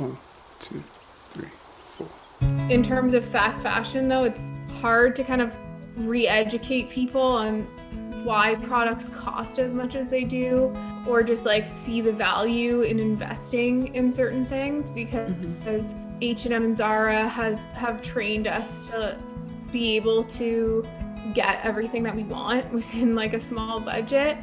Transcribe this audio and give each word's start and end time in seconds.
One, 0.00 0.16
two, 0.60 0.82
three, 1.24 1.48
four. 1.48 2.08
In 2.70 2.82
terms 2.82 3.12
of 3.12 3.22
fast 3.22 3.62
fashion, 3.62 4.08
though, 4.08 4.24
it's 4.24 4.48
hard 4.80 5.14
to 5.16 5.22
kind 5.22 5.42
of 5.42 5.54
re 5.94 6.26
educate 6.26 6.88
people 6.88 7.20
on 7.20 7.64
why 8.24 8.54
products 8.54 9.10
cost 9.10 9.58
as 9.58 9.74
much 9.74 9.96
as 9.96 10.08
they 10.08 10.24
do 10.24 10.74
or 11.06 11.22
just 11.22 11.44
like 11.44 11.68
see 11.68 12.00
the 12.00 12.12
value 12.12 12.80
in 12.80 12.98
investing 12.98 13.94
in 13.94 14.10
certain 14.10 14.46
things 14.46 14.88
because 14.88 15.28
mm-hmm. 15.28 16.18
H&M 16.22 16.64
and 16.64 16.74
Zara 16.74 17.28
has 17.28 17.64
have 17.74 18.02
trained 18.02 18.48
us 18.48 18.88
to 18.88 19.22
be 19.70 19.96
able 19.96 20.24
to 20.24 20.86
get 21.34 21.60
everything 21.62 22.02
that 22.04 22.16
we 22.16 22.24
want 22.24 22.72
within 22.72 23.14
like 23.14 23.34
a 23.34 23.40
small 23.40 23.80
budget 23.80 24.38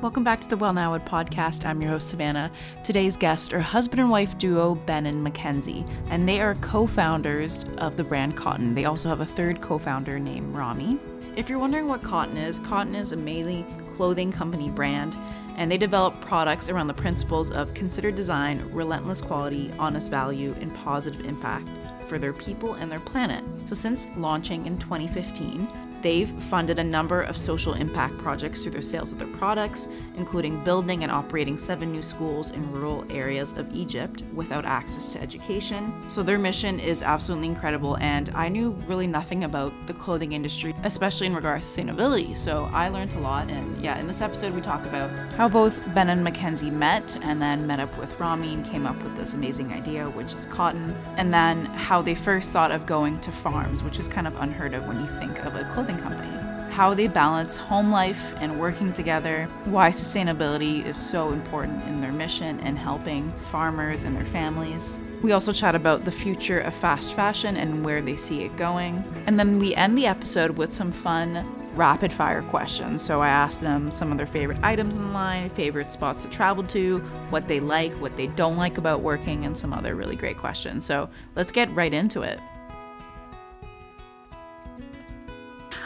Welcome 0.00 0.24
back 0.24 0.40
to 0.40 0.48
the 0.48 0.56
Well 0.56 0.72
Now 0.72 0.96
podcast. 0.96 1.66
I'm 1.66 1.82
your 1.82 1.90
host, 1.90 2.08
Savannah. 2.08 2.50
Today's 2.82 3.18
guests 3.18 3.52
are 3.52 3.60
husband 3.60 4.00
and 4.00 4.08
wife 4.08 4.38
duo 4.38 4.74
Ben 4.74 5.04
and 5.04 5.22
Mackenzie, 5.22 5.84
and 6.08 6.26
they 6.26 6.40
are 6.40 6.54
co 6.62 6.86
founders 6.86 7.66
of 7.76 7.98
the 7.98 8.04
brand 8.04 8.34
Kotn. 8.34 8.74
They 8.74 8.86
also 8.86 9.10
have 9.10 9.20
a 9.20 9.26
third 9.26 9.60
co 9.60 9.76
founder 9.76 10.18
named 10.18 10.56
Rami. 10.56 10.98
If 11.36 11.50
you're 11.50 11.58
wondering 11.58 11.86
what 11.86 12.02
Kotn 12.02 12.34
is, 12.34 12.60
Kotn 12.60 12.94
is 12.94 13.12
a 13.12 13.16
mainly 13.16 13.66
clothing 13.92 14.32
company 14.32 14.70
brand, 14.70 15.18
and 15.56 15.70
they 15.70 15.76
develop 15.76 16.18
products 16.22 16.70
around 16.70 16.86
the 16.86 16.94
principles 16.94 17.50
of 17.50 17.74
considered 17.74 18.16
design, 18.16 18.66
relentless 18.72 19.20
quality, 19.20 19.70
honest 19.78 20.10
value, 20.10 20.56
and 20.62 20.74
positive 20.76 21.26
impact 21.26 21.68
for 22.06 22.18
their 22.18 22.32
people 22.32 22.72
and 22.74 22.90
their 22.90 23.00
planet. 23.00 23.44
So, 23.66 23.74
since 23.74 24.08
launching 24.16 24.64
in 24.64 24.78
2015, 24.78 25.68
They've 26.02 26.30
funded 26.44 26.78
a 26.78 26.84
number 26.84 27.22
of 27.22 27.36
social 27.36 27.74
impact 27.74 28.16
projects 28.18 28.62
through 28.62 28.72
their 28.72 28.82
sales 28.82 29.12
of 29.12 29.18
their 29.18 29.28
products, 29.28 29.88
including 30.16 30.64
building 30.64 31.02
and 31.02 31.12
operating 31.12 31.58
seven 31.58 31.92
new 31.92 32.02
schools 32.02 32.52
in 32.52 32.72
rural 32.72 33.04
areas 33.10 33.52
of 33.52 33.74
Egypt 33.74 34.22
without 34.34 34.64
access 34.64 35.12
to 35.12 35.20
education. 35.20 35.92
So 36.08 36.22
their 36.22 36.38
mission 36.38 36.80
is 36.80 37.02
absolutely 37.02 37.48
incredible, 37.48 37.98
and 37.98 38.30
I 38.34 38.48
knew 38.48 38.70
really 38.86 39.06
nothing 39.06 39.44
about 39.44 39.72
the 39.86 39.94
clothing 39.94 40.32
industry, 40.32 40.74
especially 40.84 41.26
in 41.26 41.34
regards 41.34 41.74
to 41.74 41.82
sustainability. 41.82 42.36
So 42.36 42.70
I 42.72 42.88
learned 42.88 43.12
a 43.14 43.20
lot, 43.20 43.50
and 43.50 43.82
yeah, 43.82 43.98
in 43.98 44.06
this 44.06 44.20
episode 44.20 44.54
we 44.54 44.60
talk 44.60 44.84
about 44.86 45.10
how 45.34 45.48
both 45.48 45.80
Ben 45.94 46.08
and 46.08 46.24
Mackenzie 46.24 46.70
met, 46.70 47.18
and 47.22 47.40
then 47.42 47.66
met 47.66 47.80
up 47.80 47.96
with 47.98 48.18
Rami 48.18 48.54
and 48.54 48.64
came 48.64 48.86
up 48.86 49.00
with 49.02 49.16
this 49.16 49.34
amazing 49.34 49.72
idea, 49.72 50.08
which 50.08 50.34
is 50.34 50.46
kotn, 50.46 50.94
and 51.16 51.32
then 51.32 51.66
how 51.66 52.00
they 52.00 52.14
first 52.14 52.52
thought 52.52 52.70
of 52.70 52.86
going 52.86 53.18
to 53.20 53.30
farms, 53.30 53.82
which 53.82 53.98
is 53.98 54.08
kind 54.08 54.26
of 54.26 54.34
unheard 54.40 54.74
of 54.74 54.86
when 54.86 55.00
you 55.00 55.06
think 55.18 55.44
of 55.44 55.56
a 55.56 55.64
clothing 55.74 55.89
clothing 55.98 56.02
company. 56.02 56.36
How 56.70 56.94
they 56.94 57.08
balance 57.08 57.56
home 57.56 57.90
life 57.90 58.32
and 58.38 58.60
working 58.60 58.92
together, 58.92 59.48
why 59.64 59.90
sustainability 59.90 60.84
is 60.86 60.96
so 60.96 61.32
important 61.32 61.84
in 61.84 62.00
their 62.00 62.12
mission 62.12 62.60
and 62.60 62.78
helping 62.78 63.32
farmers 63.46 64.04
and 64.04 64.16
their 64.16 64.24
families. 64.24 65.00
We 65.22 65.32
also 65.32 65.52
chat 65.52 65.74
about 65.74 66.04
the 66.04 66.12
future 66.12 66.60
of 66.60 66.72
fast 66.72 67.14
fashion 67.14 67.56
and 67.56 67.84
where 67.84 68.00
they 68.00 68.16
see 68.16 68.42
it 68.42 68.56
going. 68.56 69.04
And 69.26 69.38
then 69.38 69.58
we 69.58 69.74
end 69.74 69.98
the 69.98 70.06
episode 70.06 70.52
with 70.52 70.72
some 70.72 70.92
fun 70.92 71.44
rapid 71.74 72.12
fire 72.12 72.42
questions. 72.42 73.02
So 73.02 73.20
I 73.20 73.28
asked 73.28 73.60
them 73.60 73.90
some 73.90 74.10
of 74.10 74.18
their 74.18 74.26
favorite 74.26 74.58
items 74.62 74.94
in 74.94 75.12
line, 75.12 75.50
favorite 75.50 75.90
spots 75.92 76.22
to 76.22 76.28
travel 76.28 76.64
to, 76.64 76.98
what 77.30 77.48
they 77.48 77.60
like, 77.60 77.92
what 77.94 78.16
they 78.16 78.28
don't 78.28 78.56
like 78.56 78.78
about 78.78 79.02
working, 79.02 79.44
and 79.44 79.56
some 79.56 79.72
other 79.72 79.94
really 79.94 80.16
great 80.16 80.38
questions. 80.38 80.84
So 80.84 81.08
let's 81.36 81.52
get 81.52 81.72
right 81.74 81.92
into 81.92 82.22
it. 82.22 82.40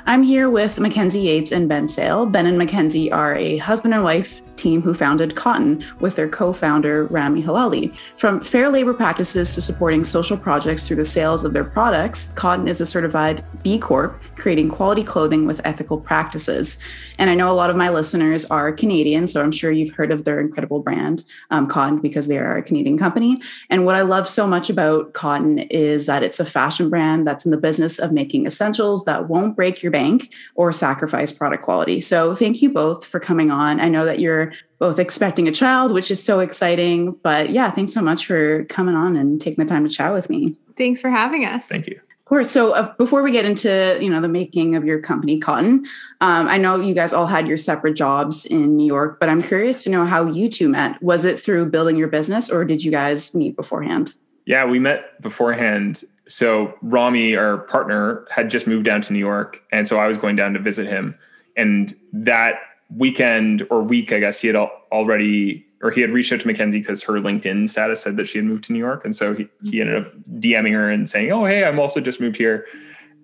I'm 0.06 0.22
here 0.22 0.50
with 0.50 0.78
Mackenzie 0.78 1.22
Yeates 1.22 1.50
and 1.50 1.66
Ben 1.66 1.86
Sehl. 1.86 2.30
Ben 2.30 2.44
and 2.44 2.58
Mackenzie 2.58 3.10
are 3.10 3.34
a 3.36 3.56
husband 3.56 3.94
and 3.94 4.04
wife 4.04 4.42
team 4.64 4.80
who 4.80 4.94
founded 4.94 5.34
Kotn 5.34 5.84
with 6.00 6.16
their 6.16 6.28
co 6.28 6.52
founder, 6.52 7.04
Rami 7.04 7.42
Helali. 7.42 7.94
From 8.16 8.40
fair 8.40 8.70
labor 8.70 8.94
practices 8.94 9.54
to 9.54 9.60
supporting 9.60 10.04
social 10.04 10.38
projects 10.38 10.88
through 10.88 10.96
the 10.96 11.04
sales 11.04 11.44
of 11.44 11.52
their 11.52 11.64
products, 11.64 12.32
Kotn 12.34 12.66
is 12.66 12.80
a 12.80 12.86
certified 12.86 13.44
B 13.62 13.78
Corp, 13.78 14.20
creating 14.36 14.70
quality 14.70 15.02
clothing 15.02 15.46
with 15.46 15.60
ethical 15.64 16.00
practices. 16.00 16.78
And 17.18 17.28
I 17.28 17.34
know 17.34 17.52
a 17.52 17.60
lot 17.62 17.68
of 17.68 17.76
my 17.76 17.90
listeners 17.90 18.46
are 18.46 18.72
Canadian, 18.72 19.26
so 19.26 19.42
I'm 19.42 19.52
sure 19.52 19.70
you've 19.70 19.94
heard 19.94 20.10
of 20.10 20.24
their 20.24 20.40
incredible 20.40 20.80
brand, 20.80 21.24
um, 21.50 21.68
Kotn, 21.68 22.00
because 22.00 22.26
they 22.26 22.38
are 22.38 22.56
a 22.56 22.62
Canadian 22.62 22.96
company. 22.98 23.42
And 23.68 23.84
what 23.84 23.94
I 23.94 24.00
love 24.00 24.26
so 24.28 24.46
much 24.46 24.70
about 24.70 25.12
Kotn 25.12 25.66
is 25.70 26.06
that 26.06 26.22
it's 26.22 26.40
a 26.40 26.46
fashion 26.46 26.88
brand 26.88 27.26
that's 27.26 27.44
in 27.44 27.50
the 27.50 27.58
business 27.58 27.98
of 27.98 28.12
making 28.12 28.46
essentials 28.46 29.04
that 29.04 29.28
won't 29.28 29.56
break 29.56 29.82
your 29.82 29.92
bank 29.92 30.32
or 30.54 30.72
sacrifice 30.72 31.32
product 31.32 31.62
quality. 31.62 32.00
So 32.00 32.34
thank 32.34 32.62
you 32.62 32.70
both 32.70 33.04
for 33.04 33.20
coming 33.20 33.50
on. 33.50 33.78
I 33.78 33.88
know 33.90 34.06
that 34.06 34.20
you're 34.20 34.53
both 34.78 34.98
expecting 34.98 35.48
a 35.48 35.52
child, 35.52 35.92
which 35.92 36.10
is 36.10 36.22
so 36.22 36.40
exciting. 36.40 37.12
But 37.22 37.50
yeah, 37.50 37.70
thanks 37.70 37.92
so 37.92 38.02
much 38.02 38.26
for 38.26 38.64
coming 38.64 38.94
on 38.94 39.16
and 39.16 39.40
taking 39.40 39.64
the 39.64 39.68
time 39.68 39.88
to 39.88 39.94
chat 39.94 40.12
with 40.12 40.28
me. 40.28 40.58
Thanks 40.76 41.00
for 41.00 41.10
having 41.10 41.44
us. 41.44 41.66
Thank 41.66 41.86
you. 41.86 42.00
Of 42.24 42.28
course. 42.28 42.50
So 42.50 42.72
uh, 42.72 42.94
before 42.96 43.22
we 43.22 43.30
get 43.30 43.44
into 43.44 43.98
you 44.00 44.08
know 44.08 44.18
the 44.18 44.28
making 44.28 44.76
of 44.76 44.84
your 44.86 44.98
company, 44.98 45.38
Kotn, 45.38 45.84
um, 46.22 46.48
I 46.48 46.56
know 46.56 46.80
you 46.80 46.94
guys 46.94 47.12
all 47.12 47.26
had 47.26 47.46
your 47.46 47.58
separate 47.58 47.96
jobs 47.96 48.46
in 48.46 48.76
New 48.78 48.86
York, 48.86 49.20
but 49.20 49.28
I'm 49.28 49.42
curious 49.42 49.84
to 49.84 49.90
know 49.90 50.06
how 50.06 50.24
you 50.24 50.48
two 50.48 50.70
met. 50.70 51.02
Was 51.02 51.26
it 51.26 51.38
through 51.38 51.66
building 51.66 51.98
your 51.98 52.08
business, 52.08 52.48
or 52.48 52.64
did 52.64 52.82
you 52.82 52.90
guys 52.90 53.34
meet 53.34 53.56
beforehand? 53.56 54.14
Yeah, 54.46 54.64
we 54.64 54.78
met 54.78 55.20
beforehand. 55.20 56.02
So 56.26 56.72
Rami, 56.80 57.36
our 57.36 57.58
partner, 57.58 58.26
had 58.30 58.48
just 58.48 58.66
moved 58.66 58.86
down 58.86 59.02
to 59.02 59.12
New 59.12 59.18
York, 59.18 59.62
and 59.70 59.86
so 59.86 59.98
I 59.98 60.06
was 60.06 60.16
going 60.16 60.36
down 60.36 60.54
to 60.54 60.60
visit 60.60 60.86
him, 60.86 61.14
and 61.58 61.94
that 62.14 62.54
weekend 62.90 63.66
or 63.70 63.82
week, 63.82 64.12
I 64.12 64.18
guess 64.18 64.40
he 64.40 64.48
had 64.48 64.56
already 64.56 65.66
or 65.84 65.90
he 65.90 66.00
had 66.00 66.10
reached 66.10 66.32
out 66.32 66.40
to 66.40 66.46
Mackenzie 66.46 66.78
because 66.78 67.02
her 67.02 67.12
LinkedIn 67.14 67.68
status 67.68 68.00
said 68.00 68.16
that 68.16 68.26
she 68.26 68.38
had 68.38 68.46
moved 68.46 68.64
to 68.64 68.72
New 68.72 68.78
York, 68.78 69.04
and 69.04 69.14
so 69.14 69.34
he 69.34 69.48
he 69.62 69.82
ended 69.82 70.06
up 70.06 70.12
DMing 70.30 70.72
her 70.72 70.90
and 70.90 71.08
saying, 71.08 71.30
"Oh, 71.30 71.44
hey, 71.44 71.64
I'm 71.64 71.78
also 71.78 72.00
just 72.00 72.20
moved 72.20 72.36
here." 72.36 72.66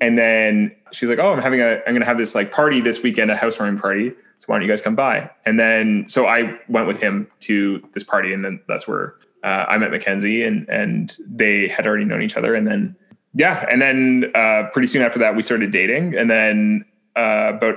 And 0.03 0.19
then 0.19 0.75
she's 0.93 1.09
like, 1.09 1.19
"Oh, 1.19 1.32
I'm 1.32 1.41
having 1.41 1.60
a 1.60 1.76
I'm 1.87 1.93
going 1.93 2.00
to 2.00 2.06
have 2.06 2.19
this 2.19 2.34
like 2.34 2.53
party 2.53 2.81
this 2.82 3.03
weekend, 3.03 3.31
a 3.31 3.37
housewarming 3.37 3.78
party. 3.78 4.10
So 4.10 4.44
why 4.47 4.56
don't 4.56 4.62
you 4.62 4.69
guys 4.69 4.82
come 4.82 4.94
by?" 4.94 5.31
And 5.47 5.59
then 5.59 6.04
so 6.09 6.27
I 6.27 6.59
went 6.69 6.87
with 6.87 7.00
him 7.00 7.28
to 7.41 7.82
this 7.94 8.03
party, 8.03 8.34
and 8.34 8.44
then 8.44 8.60
that's 8.69 8.87
where 8.87 9.15
uh, 9.42 9.65
I 9.69 9.78
met 9.78 9.91
Mackenzie, 9.91 10.44
and 10.44 10.69
and 10.69 11.16
they 11.27 11.66
had 11.66 11.87
already 11.87 12.04
known 12.04 12.21
each 12.21 12.37
other, 12.37 12.54
and 12.54 12.66
then 12.66 12.94
yeah, 13.34 13.65
and 13.71 13.81
then 13.81 14.32
uh, 14.34 14.65
pretty 14.72 14.87
soon 14.87 15.00
after 15.00 15.19
that 15.21 15.34
we 15.34 15.41
started 15.41 15.71
dating, 15.71 16.15
and 16.15 16.31
then 16.31 16.84
uh, 17.16 17.53
about 17.54 17.77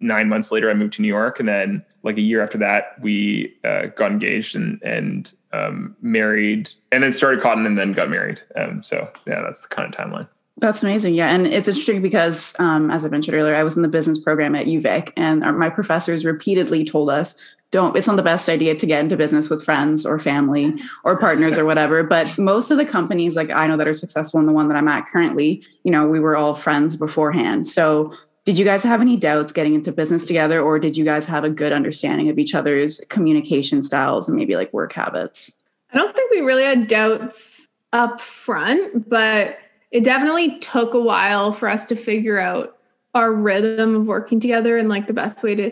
nine 0.00 0.28
months 0.28 0.52
later, 0.52 0.70
I 0.70 0.74
moved 0.74 0.94
to 0.94 1.02
New 1.02 1.08
York, 1.08 1.40
and 1.40 1.48
then 1.48 1.84
like 2.02 2.16
a 2.16 2.22
year 2.22 2.42
after 2.42 2.58
that, 2.58 3.00
we 3.00 3.54
uh, 3.64 3.86
got 3.86 4.10
engaged 4.10 4.56
and 4.56 4.82
and 4.82 5.32
um, 5.52 5.96
married, 6.00 6.70
and 6.90 7.02
then 7.02 7.12
started 7.12 7.40
Kotn, 7.40 7.66
and 7.66 7.78
then 7.78 7.92
got 7.92 8.10
married. 8.10 8.40
Um, 8.56 8.82
so 8.82 9.10
yeah, 9.26 9.42
that's 9.42 9.62
the 9.62 9.68
kind 9.68 9.92
of 9.92 9.98
timeline. 9.98 10.28
That's 10.58 10.82
amazing. 10.82 11.14
Yeah. 11.14 11.28
And 11.28 11.46
it's 11.46 11.66
interesting 11.66 12.02
because, 12.02 12.54
um, 12.60 12.90
as 12.90 13.04
I 13.04 13.08
mentioned 13.08 13.36
earlier, 13.36 13.54
I 13.54 13.62
was 13.62 13.74
in 13.74 13.82
the 13.82 13.88
business 13.88 14.18
program 14.18 14.54
at 14.54 14.66
UVic, 14.66 15.12
and 15.16 15.42
our, 15.42 15.52
my 15.52 15.70
professors 15.70 16.24
repeatedly 16.24 16.84
told 16.84 17.10
us 17.10 17.34
don't, 17.72 17.96
it's 17.96 18.06
not 18.06 18.16
the 18.16 18.22
best 18.22 18.50
idea 18.50 18.74
to 18.74 18.86
get 18.86 19.00
into 19.00 19.16
business 19.16 19.48
with 19.48 19.64
friends 19.64 20.04
or 20.04 20.18
family 20.18 20.74
or 21.04 21.18
partners 21.18 21.56
or 21.56 21.64
whatever. 21.64 22.04
But 22.12 22.38
most 22.38 22.70
of 22.70 22.76
the 22.76 22.84
companies, 22.84 23.34
like 23.34 23.50
I 23.50 23.66
know 23.66 23.78
that 23.78 23.88
are 23.88 23.94
successful 23.94 24.38
in 24.40 24.46
the 24.46 24.52
one 24.52 24.68
that 24.68 24.76
I'm 24.76 24.88
at 24.88 25.06
currently, 25.06 25.64
you 25.82 25.90
know, 25.90 26.06
we 26.06 26.20
were 26.20 26.36
all 26.36 26.54
friends 26.54 26.96
beforehand. 26.96 27.66
So 27.66 28.12
did 28.44 28.58
you 28.58 28.64
guys 28.64 28.82
have 28.82 29.00
any 29.00 29.16
doubts 29.16 29.52
getting 29.52 29.74
into 29.74 29.92
business 29.92 30.26
together, 30.26 30.60
or 30.60 30.78
did 30.78 30.96
you 30.96 31.04
guys 31.04 31.26
have 31.26 31.44
a 31.44 31.50
good 31.50 31.72
understanding 31.72 32.28
of 32.28 32.38
each 32.38 32.54
other's 32.54 33.00
communication 33.08 33.82
styles 33.82 34.28
and 34.28 34.36
maybe 34.36 34.56
like 34.56 34.72
work 34.72 34.92
habits? 34.92 35.52
I 35.92 35.98
don't 35.98 36.14
think 36.16 36.30
we 36.30 36.40
really 36.40 36.64
had 36.64 36.88
doubts 36.88 37.68
up 37.92 38.20
front, 38.20 39.08
but 39.08 39.58
it 39.90 40.02
definitely 40.02 40.58
took 40.58 40.94
a 40.94 41.00
while 41.00 41.52
for 41.52 41.68
us 41.68 41.86
to 41.86 41.96
figure 41.96 42.38
out 42.38 42.78
our 43.14 43.32
rhythm 43.32 43.94
of 43.94 44.06
working 44.06 44.40
together 44.40 44.76
and 44.78 44.88
like 44.88 45.06
the 45.06 45.12
best 45.12 45.42
way 45.42 45.54
to 45.54 45.70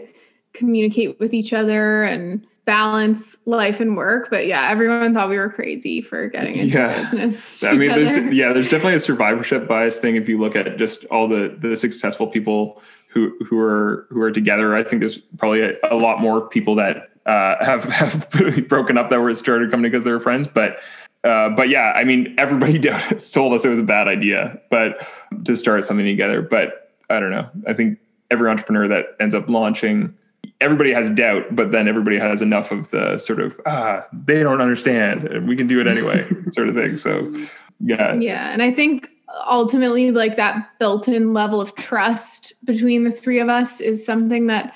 communicate 0.53 1.19
with 1.19 1.33
each 1.33 1.53
other 1.53 2.05
and 2.05 2.47
balance 2.71 3.37
life 3.47 3.81
and 3.81 3.97
work. 3.97 4.29
But 4.31 4.47
yeah, 4.47 4.71
everyone 4.71 5.13
thought 5.13 5.29
we 5.29 5.37
were 5.37 5.51
crazy 5.51 6.01
for 6.01 6.29
getting 6.29 6.55
into 6.55 6.79
yeah. 6.79 7.03
business. 7.03 7.65
I 7.65 7.73
mean, 7.73 7.89
there's 7.89 8.33
yeah, 8.33 8.53
there's 8.53 8.69
definitely 8.69 8.95
a 8.95 9.01
survivorship 9.01 9.67
bias 9.67 9.99
thing 9.99 10.15
if 10.15 10.29
you 10.29 10.39
look 10.39 10.55
at 10.55 10.77
just 10.77 11.05
all 11.07 11.27
the 11.27 11.57
the 11.59 11.75
successful 11.75 12.29
people 12.29 12.81
who 13.09 13.37
who 13.45 13.59
are 13.59 14.07
who 14.11 14.21
are 14.23 14.31
together. 14.31 14.77
I 14.77 14.85
think 14.85 15.01
there's 15.01 15.19
probably 15.19 15.63
a, 15.63 15.73
a 15.91 15.97
lot 15.97 16.21
more 16.21 16.47
people 16.47 16.77
that 16.77 17.11
uh, 17.27 17.57
have 17.65 17.83
have 17.87 18.31
broken 18.69 18.97
up 18.97 19.09
that 19.09 19.19
were 19.19 19.35
started 19.35 19.73
coming 19.73 19.91
because 19.91 20.05
they 20.05 20.13
were 20.13 20.21
friends, 20.21 20.47
but. 20.47 20.79
Uh, 21.23 21.51
but 21.51 21.69
yeah, 21.69 21.93
I 21.95 22.05
mean, 22.05 22.35
everybody 22.39 22.79
told 22.79 23.53
us 23.53 23.63
it 23.63 23.69
was 23.69 23.79
a 23.79 23.83
bad 23.83 24.09
idea, 24.09 24.59
but 24.71 25.07
to 25.45 25.55
start 25.55 25.85
something 25.85 26.07
together. 26.07 26.41
But 26.41 26.95
I 27.11 27.21
don't 27.21 27.31
know. 27.31 27.47
I 27.67 27.75
think 27.75 27.99
every 28.31 28.49
entrepreneur 28.49 28.89
that 28.89 29.17
ends 29.21 29.35
up 29.35 29.47
launching 29.51 30.17
everybody 30.61 30.93
has 30.93 31.11
doubt, 31.11 31.45
but 31.55 31.73
then 31.73 31.89
everybody 31.89 32.19
has 32.19 32.43
enough 32.43 32.71
of 32.71 32.91
the 32.91 33.19
sort 33.19 33.41
of 33.41 33.59
ah, 33.67 34.05
they 34.13 34.43
don't 34.43 34.61
understand. 34.61 35.49
We 35.49 35.57
can 35.57 35.67
do 35.67 35.81
it 35.81 35.87
anyway, 35.87 36.29
sort 36.53 36.69
of 36.69 36.75
thing. 36.75 36.97
So 36.97 37.33
yeah. 37.81 38.15
Yeah. 38.15 38.51
And 38.53 38.63
I 38.63 38.71
think 38.71 39.09
ultimately 39.47 40.11
like 40.11 40.37
that 40.37 40.69
built-in 40.79 41.33
level 41.33 41.61
of 41.61 41.75
trust 41.77 42.53
between 42.65 43.05
the 43.05 43.11
three 43.13 43.39
of 43.39 43.49
us 43.49 43.81
is 43.81 44.05
something 44.05 44.49
that 44.49 44.75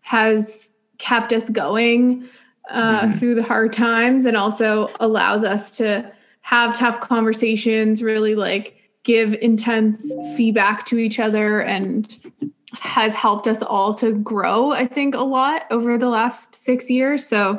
has 0.00 0.70
kept 0.98 1.32
us 1.32 1.50
going 1.50 2.28
uh, 2.70 3.00
Mm-hmm. 3.02 3.12
through 3.12 3.34
the 3.34 3.42
hard 3.42 3.72
times 3.72 4.26
and 4.26 4.36
also 4.36 4.90
allows 5.00 5.42
us 5.42 5.74
to 5.78 6.10
have 6.42 6.76
tough 6.76 7.00
conversations, 7.00 8.02
really 8.02 8.34
like 8.34 8.76
give 9.04 9.32
intense 9.34 10.14
feedback 10.36 10.84
to 10.86 10.98
each 10.98 11.18
other 11.18 11.62
and 11.62 12.18
has 12.74 13.14
helped 13.14 13.46
us 13.48 13.62
all 13.62 13.94
to 13.94 14.12
grow, 14.12 14.72
I 14.72 14.86
think, 14.86 15.14
a 15.14 15.22
lot 15.24 15.62
over 15.70 15.96
the 15.98 16.08
last 16.08 16.54
six 16.54 16.90
years. 16.90 17.26
So 17.26 17.56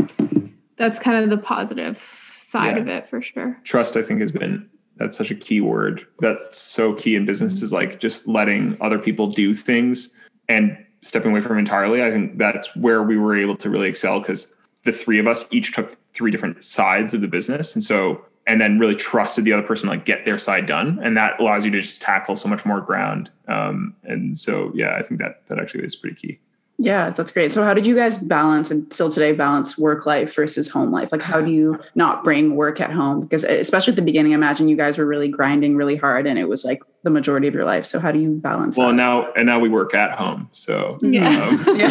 that's 0.75 1.00
kind 1.00 1.23
of 1.23 1.29
the 1.29 1.38
positive 1.38 1.97
side 2.33 2.75
Yeah. 2.77 2.81
of 2.81 2.88
it 2.88 3.07
for 3.07 3.21
sure. 3.21 3.59
trust 3.63 3.95
i 3.95 4.01
think 4.01 4.19
has 4.21 4.31
been 4.31 4.67
that's 4.95 5.15
such 5.15 5.29
a 5.29 5.35
key 5.35 5.61
word 5.61 6.03
that's 6.17 6.57
so 6.59 6.95
key 6.95 7.15
in 7.15 7.23
business 7.23 7.61
is 7.61 7.71
like 7.71 8.00
just 8.00 8.27
letting 8.27 8.75
other 8.81 8.97
people 8.97 9.27
do 9.27 9.53
things 9.53 10.15
and 10.47 10.75
stepping 11.03 11.29
away 11.31 11.41
from 11.41 11.59
entirely 11.59 12.01
i 12.01 12.09
think 12.09 12.39
that's 12.39 12.75
where 12.75 13.03
we 13.03 13.17
were 13.17 13.38
able 13.38 13.55
to 13.55 13.69
really 13.69 13.88
excel 13.88 14.19
because 14.19 14.55
the 14.83 14.91
three 14.91 15.19
of 15.19 15.27
us 15.27 15.45
each 15.51 15.73
took 15.73 15.91
three 16.13 16.31
different 16.31 16.63
sides 16.63 17.13
of 17.13 17.21
the 17.21 17.27
business 17.27 17.75
and 17.75 17.83
so 17.83 18.19
and 18.50 18.60
then 18.60 18.80
really 18.80 18.96
trusted 18.96 19.44
the 19.46 19.54
other 19.54 19.63
person 19.66 19.88
to 19.88 19.96
like 19.96 20.06
get 20.06 20.25
their 20.25 20.40
side 20.40 20.66
done 20.66 21.00
and 21.04 21.16
that 21.16 21.40
allows 21.40 21.63
you 21.63 21.72
to 21.72 21.80
just 21.80 22.01
tackle 22.01 22.36
so 22.36 22.50
much 22.50 22.66
more 22.66 22.81
ground 22.81 23.30
um, 23.48 23.96
and 24.04 24.38
so 24.38 24.72
yeah 24.74 24.96
i 24.96 25.01
think 25.04 25.22
that 25.22 25.46
that 25.48 25.60
actually 25.60 25.84
is 25.84 25.96
pretty 25.96 26.16
key 26.16 26.40
Yeah, 26.81 27.10
that's 27.12 27.31
great. 27.36 27.51
So, 27.51 27.62
how 27.68 27.74
did 27.74 27.86
you 27.86 27.94
guys 27.94 28.18
balance 28.18 28.72
and 28.72 28.88
still 28.94 29.12
today 29.12 29.34
balance 29.34 29.78
work 29.78 30.06
life 30.06 30.34
versus 30.34 30.69
home 30.72 30.92
life? 30.98 31.10
Like, 31.12 31.22
how 31.22 31.42
do 31.42 31.51
you 31.51 31.75
not 31.94 32.24
bring 32.24 32.56
work 32.56 32.80
at 32.80 32.90
home? 33.00 33.19
Because, 33.19 33.44
especially 33.44 33.92
at 33.92 33.98
the 33.98 34.07
beginning, 34.12 34.31
I 34.31 34.36
imagine 34.36 34.69
you 34.69 34.78
guys 34.78 34.98
were 34.98 35.06
really 35.06 35.28
grinding 35.28 35.75
really 35.75 35.98
hard 35.98 36.25
and 36.25 36.40
it 36.40 36.48
was 36.48 36.63
like 36.63 36.81
the 37.04 37.10
majority 37.10 37.50
of 37.50 37.54
your 37.54 37.66
life. 37.66 37.86
So, 37.86 38.00
how 38.00 38.13
do 38.13 38.19
you 38.19 38.31
balance 38.50 38.78
well 38.78 38.88
that? 38.96 39.04
now 39.06 39.28
and 39.36 39.46
now 39.46 39.60
we 39.60 39.68
work 39.68 39.94
at 39.94 40.12
home 40.18 40.48
so 40.54 40.98
Yeah. 41.01 41.50
um, 41.50 41.78
yeah. 41.84 41.90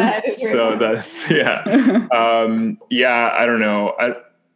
That 0.00 0.26
is 0.26 0.40
so 0.50 0.76
that's 0.80 1.30
yeah 1.30 2.08
um 2.10 2.78
yeah 2.88 3.34
i 3.40 3.44
don't 3.44 3.60
know 3.60 3.90
i 4.00 4.06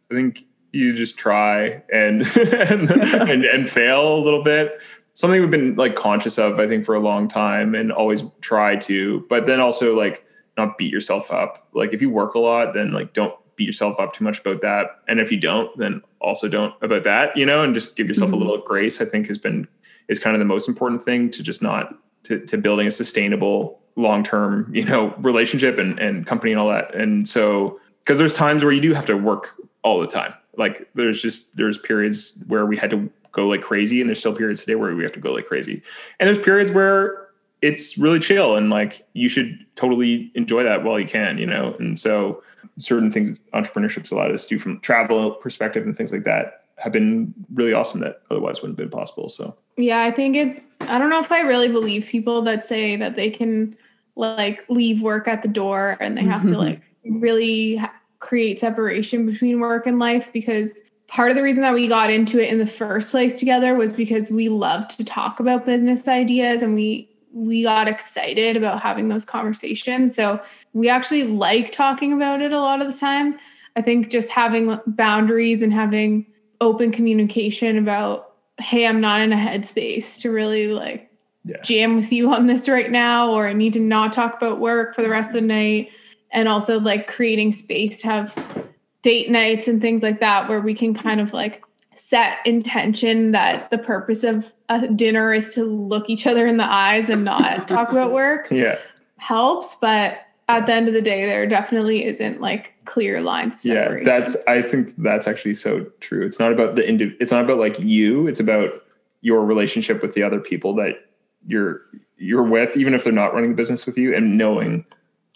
i 0.09 0.13
think 0.19 0.41
you 0.77 0.93
just 0.93 1.17
try 1.17 1.81
and 1.91 2.21
and, 2.37 2.89
and 2.91 3.45
and 3.45 3.69
fail 3.69 4.17
a 4.17 4.21
little 4.27 4.43
bit. 4.43 4.81
Something 5.13 5.41
we've 5.41 5.49
been 5.51 5.75
like 5.75 5.95
conscious 5.95 6.37
of 6.37 6.59
i 6.59 6.67
think 6.67 6.85
for 6.85 6.93
a 6.95 6.99
long 6.99 7.27
time 7.27 7.73
and 7.75 7.91
always 7.91 8.21
try 8.41 8.75
to 8.89 9.25
but 9.29 9.45
then 9.47 9.59
also 9.59 9.95
like 9.97 10.23
not 10.57 10.77
beat 10.77 10.91
yourself 10.91 11.31
up. 11.31 11.67
Like 11.73 11.93
if 11.93 12.01
you 12.01 12.09
work 12.09 12.35
a 12.35 12.39
lot 12.39 12.73
then 12.73 12.91
like 12.91 13.13
don't 13.13 13.33
beat 13.55 13.65
yourself 13.65 13.99
up 13.99 14.13
too 14.13 14.23
much 14.23 14.39
about 14.39 14.61
that. 14.61 14.85
And 15.07 15.19
if 15.19 15.31
you 15.31 15.39
don't 15.39 15.75
then 15.77 16.01
also 16.21 16.47
don't 16.47 16.73
about 16.81 17.03
that 17.05 17.35
you 17.35 17.45
know 17.45 17.63
and 17.63 17.73
just 17.73 17.95
give 17.95 18.07
yourself 18.07 18.29
Mhm. 18.31 18.35
a 18.37 18.37
little 18.37 18.61
grace 18.71 19.01
i 19.01 19.05
think 19.05 19.27
has 19.27 19.37
been 19.37 19.67
is 20.07 20.19
kind 20.19 20.35
of 20.35 20.39
the 20.39 20.45
most 20.55 20.67
important 20.67 21.01
thing 21.03 21.29
to 21.31 21.43
just 21.43 21.61
not 21.61 21.93
to, 22.23 22.39
to 22.45 22.57
building 22.57 22.87
a 22.87 22.91
sustainable 22.91 23.79
long-term 23.95 24.69
you 24.73 24.85
know 24.85 25.13
relationship 25.17 25.77
and, 25.79 25.97
and 25.99 26.25
company 26.27 26.51
and 26.51 26.59
all 26.61 26.69
that. 26.69 26.93
And 26.93 27.27
so 27.27 27.79
because 28.03 28.19
there's 28.19 28.33
times 28.33 28.63
where 28.63 28.71
you 28.73 28.81
do 28.81 28.93
have 28.93 29.05
to 29.07 29.15
work 29.17 29.55
all 29.83 29.99
the 29.99 30.07
time 30.07 30.33
like 30.57 30.89
there's 30.93 31.21
just 31.21 31.55
there's 31.55 31.77
periods 31.77 32.43
where 32.47 32.65
we 32.65 32.77
had 32.77 32.89
to 32.89 33.09
go 33.31 33.47
like 33.47 33.61
crazy 33.61 34.01
and 34.01 34.09
there's 34.09 34.19
still 34.19 34.35
periods 34.35 34.61
today 34.61 34.75
where 34.75 34.95
we 34.95 35.03
have 35.03 35.11
to 35.11 35.19
go 35.19 35.33
like 35.33 35.45
crazy 35.45 35.81
and 36.19 36.27
there's 36.27 36.39
periods 36.39 36.71
where 36.71 37.27
it's 37.61 37.97
really 37.97 38.19
chill 38.19 38.55
and 38.55 38.69
like 38.69 39.07
you 39.13 39.29
should 39.29 39.65
totally 39.75 40.31
enjoy 40.35 40.63
that 40.63 40.83
while 40.83 40.99
you 40.99 41.05
can 41.05 41.37
you 41.37 41.45
know 41.45 41.75
and 41.79 41.99
so 41.99 42.41
certain 42.79 43.11
things 43.11 43.39
entrepreneurship's 43.53 44.11
allowed 44.11 44.31
us 44.31 44.45
to 44.45 44.55
do 44.55 44.59
from 44.59 44.79
travel 44.79 45.31
perspective 45.31 45.85
and 45.85 45.95
things 45.95 46.11
like 46.11 46.23
that 46.23 46.65
have 46.77 46.91
been 46.91 47.33
really 47.53 47.73
awesome 47.73 47.99
that 48.01 48.21
otherwise 48.29 48.61
wouldn't 48.61 48.77
have 48.77 48.89
been 48.89 48.97
possible 48.97 49.29
so 49.29 49.55
Yeah, 49.77 50.03
I 50.03 50.11
think 50.11 50.35
it. 50.35 50.63
I 50.81 50.97
don't 50.99 51.09
know 51.09 51.19
if 51.19 51.31
I 51.31 51.41
really 51.41 51.69
believe 51.69 52.05
people 52.05 52.41
that 52.43 52.63
say 52.63 52.95
that 52.97 53.15
they 53.15 53.29
can 53.29 53.75
like 54.15 54.63
leave 54.69 55.01
work 55.01 55.27
at 55.27 55.41
the 55.41 55.47
door 55.47 55.97
and 55.99 56.17
they 56.17 56.23
have 56.23 56.43
to 56.43 56.57
like 56.57 56.81
really 57.03 57.81
create 58.19 58.59
separation 58.59 59.25
between 59.25 59.59
work 59.59 59.85
and 59.85 59.99
life 59.99 60.29
because 60.33 60.79
part 61.07 61.29
of 61.29 61.37
the 61.37 61.43
reason 61.43 61.61
that 61.61 61.73
we 61.73 61.87
got 61.87 62.09
into 62.09 62.41
it 62.41 62.49
in 62.51 62.57
the 62.57 62.65
first 62.65 63.11
place 63.11 63.39
together 63.39 63.75
was 63.75 63.93
because 63.93 64.29
we 64.29 64.49
love 64.49 64.87
to 64.89 65.03
talk 65.03 65.39
about 65.39 65.65
business 65.65 66.07
ideas 66.07 66.63
and 66.63 66.73
we 66.73 67.09
we 67.33 67.63
got 67.63 67.87
excited 67.87 68.57
about 68.57 68.81
having 68.81 69.09
those 69.09 69.23
conversations. 69.23 70.15
So 70.15 70.41
we 70.73 70.89
actually 70.89 71.25
like 71.25 71.71
talking 71.71 72.11
about 72.13 72.41
it 72.41 72.51
a 72.51 72.59
lot 72.59 72.81
of 72.81 72.91
the 72.91 72.97
time. 72.97 73.37
I 73.75 73.81
think 73.81 74.09
just 74.09 74.31
having 74.31 74.79
boundaries 74.87 75.61
and 75.61 75.71
having 75.71 76.25
open 76.61 76.91
communication 76.91 77.77
about 77.77 78.33
hey 78.59 78.87
i'm 78.87 78.99
not 78.99 79.21
in 79.21 79.31
a 79.31 79.35
headspace 79.35 80.19
to 80.21 80.31
really 80.31 80.67
like 80.67 81.11
Yeah. 81.45 81.61
jam 81.61 81.95
with 81.95 82.11
you 82.11 82.33
on 82.33 82.47
this 82.47 82.67
right 82.67 82.89
now 82.89 83.31
or 83.31 83.47
i 83.47 83.53
need 83.53 83.73
to 83.73 83.79
not 83.79 84.13
talk 84.13 84.35
about 84.35 84.59
work 84.59 84.95
for 84.95 85.01
the 85.01 85.09
rest 85.09 85.29
of 85.29 85.33
the 85.33 85.41
night 85.41 85.89
and 86.31 86.47
also 86.47 86.79
like 86.79 87.07
creating 87.07 87.53
space 87.53 88.01
to 88.01 88.07
have 88.07 88.67
date 89.01 89.29
nights 89.29 89.67
and 89.67 89.81
things 89.81 90.03
like 90.03 90.19
that 90.19 90.49
where 90.49 90.61
we 90.61 90.73
can 90.73 90.93
kind 90.93 91.21
of 91.21 91.33
like 91.33 91.63
set 91.93 92.37
intention 92.45 93.31
that 93.31 93.69
the 93.71 93.77
purpose 93.77 94.23
of 94.23 94.53
a 94.69 94.87
dinner 94.87 95.33
is 95.33 95.49
to 95.49 95.63
look 95.63 96.09
each 96.09 96.27
other 96.27 96.45
in 96.45 96.57
the 96.57 96.71
eyes 96.71 97.09
and 97.09 97.23
not 97.23 97.67
talk 97.67 97.91
about 97.91 98.11
work 98.11 98.47
yeah. 98.51 98.77
helps 99.17 99.75
but 99.75 100.19
at 100.49 100.65
the 100.65 100.73
end 100.73 100.87
of 100.87 100.93
the 100.93 101.01
day 101.01 101.25
there 101.25 101.47
definitely 101.47 102.05
isn't 102.05 102.39
like 102.39 102.73
clear 102.85 103.21
lines 103.21 103.55
of 103.55 103.65
yeah 103.65 103.97
that's 104.03 104.37
i 104.47 104.61
think 104.61 104.93
that's 104.97 105.27
actually 105.27 105.53
so 105.53 105.85
true. 105.99 106.25
It's 106.25 106.39
not 106.39 106.51
about 106.51 106.75
the 106.75 106.83
indiv- 106.83 107.15
it's 107.19 107.31
not 107.31 107.43
about 107.43 107.57
like 107.57 107.79
you 107.79 108.27
it's 108.27 108.39
about 108.39 108.83
your 109.21 109.43
relationship 109.43 110.01
with 110.01 110.13
the 110.13 110.23
other 110.23 110.39
people 110.39 110.75
that 110.75 111.09
you're 111.47 111.81
you're 112.17 112.43
with 112.43 112.77
even 112.77 112.93
if 112.93 113.03
they're 113.03 113.13
not 113.13 113.33
running 113.33 113.51
the 113.51 113.55
business 113.55 113.85
with 113.85 113.97
you 113.97 114.15
and 114.15 114.37
knowing 114.37 114.85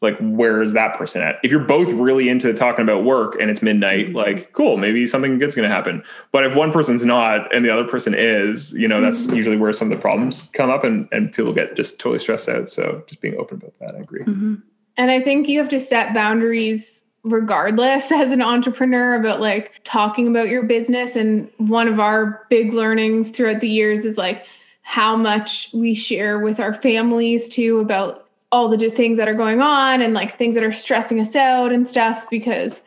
like 0.01 0.18
where 0.19 0.62
is 0.62 0.74
that 0.74 0.95
person 0.95 1.21
at? 1.21 1.36
If 1.44 1.51
you're 1.51 1.59
both 1.63 1.89
really 1.89 2.27
into 2.27 2.53
talking 2.53 2.83
about 2.83 3.03
work 3.03 3.38
and 3.39 3.50
it's 3.50 3.62
midnight 3.62 4.13
like 4.13 4.51
cool 4.53 4.77
maybe 4.77 5.06
something 5.07 5.38
good's 5.38 5.56
going 5.56 5.69
to 5.69 5.74
happen. 5.74 6.03
But 6.31 6.44
if 6.44 6.56
one 6.56 6.71
person's 6.71 7.06
not 7.06 7.53
and 7.56 7.63
the 7.63 7.69
other 7.69 7.86
person 7.86 8.13
is 8.15 8.74
you 8.74 8.88
know 8.88 9.01
that's 9.01 9.27
usually 9.27 9.57
where 9.57 9.74
some 9.74 9.92
of 9.92 9.98
the 9.98 10.01
problems 10.01 10.50
come 10.53 10.69
up 10.69 10.83
and 10.83 11.07
and 11.12 11.31
people 11.31 11.53
get 11.53 11.75
just 11.75 12.00
totally 12.00 12.19
stressed 12.19 12.50
out. 12.50 12.69
So 12.69 13.03
just 13.07 13.21
being 13.21 13.38
open 13.38 13.57
about 13.57 13.77
that 13.80 13.95
i 13.95 14.00
agree. 14.00 14.24
Mhm. 14.24 14.62
And 14.98 15.09
I 15.09 15.21
think 15.21 15.48
you 15.48 15.57
have 15.59 15.69
to 15.69 15.80
set 15.80 16.13
boundaries 16.13 17.03
regardless 17.24 18.12
as 18.12 18.31
an 18.31 18.42
entrepreneur 18.42 19.15
about 19.15 19.39
like 19.39 19.74
talking 19.83 20.27
about 20.27 20.50
your 20.50 20.63
business. 20.63 21.15
And 21.15 21.50
one 21.57 21.88
of 21.88 22.00
our 22.00 22.45
big 22.50 22.74
learnings 22.74 23.30
throughout 23.30 23.62
the 23.62 23.69
years 23.69 24.06
is 24.06 24.18
like 24.18 24.45
how 24.81 25.15
much 25.15 25.69
we 25.74 25.94
share 25.94 26.39
with 26.39 26.59
our 26.59 26.74
families 26.74 27.48
too 27.48 27.80
about 27.80 28.20
all 28.51 28.68
the 28.68 28.89
things 28.89 29.18
that 29.18 29.27
are 29.27 29.33
going 29.33 29.62
on 29.62 30.01
and 30.01 30.13
like 30.13 30.38
things 30.38 30.56
that 30.56 30.63
are 30.63 30.71
stressing 30.71 31.19
us 31.19 31.36
out 31.36 31.71
and 31.71 31.88
stuff 31.88 32.30
because 32.30 32.81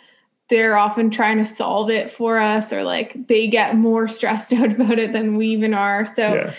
they're 0.50 0.76
often 0.76 1.10
trying 1.10 1.38
to 1.38 1.44
solve 1.44 1.90
it 1.90 2.10
for 2.10 2.38
us 2.38 2.72
or 2.72 2.84
like 2.84 3.26
they 3.28 3.46
get 3.46 3.76
more 3.76 4.06
stressed 4.08 4.52
out 4.54 4.70
about 4.70 4.98
it 4.98 5.12
than 5.12 5.36
we 5.36 5.46
even 5.48 5.72
are. 5.74 6.04
So 6.04 6.34
yeah 6.34 6.52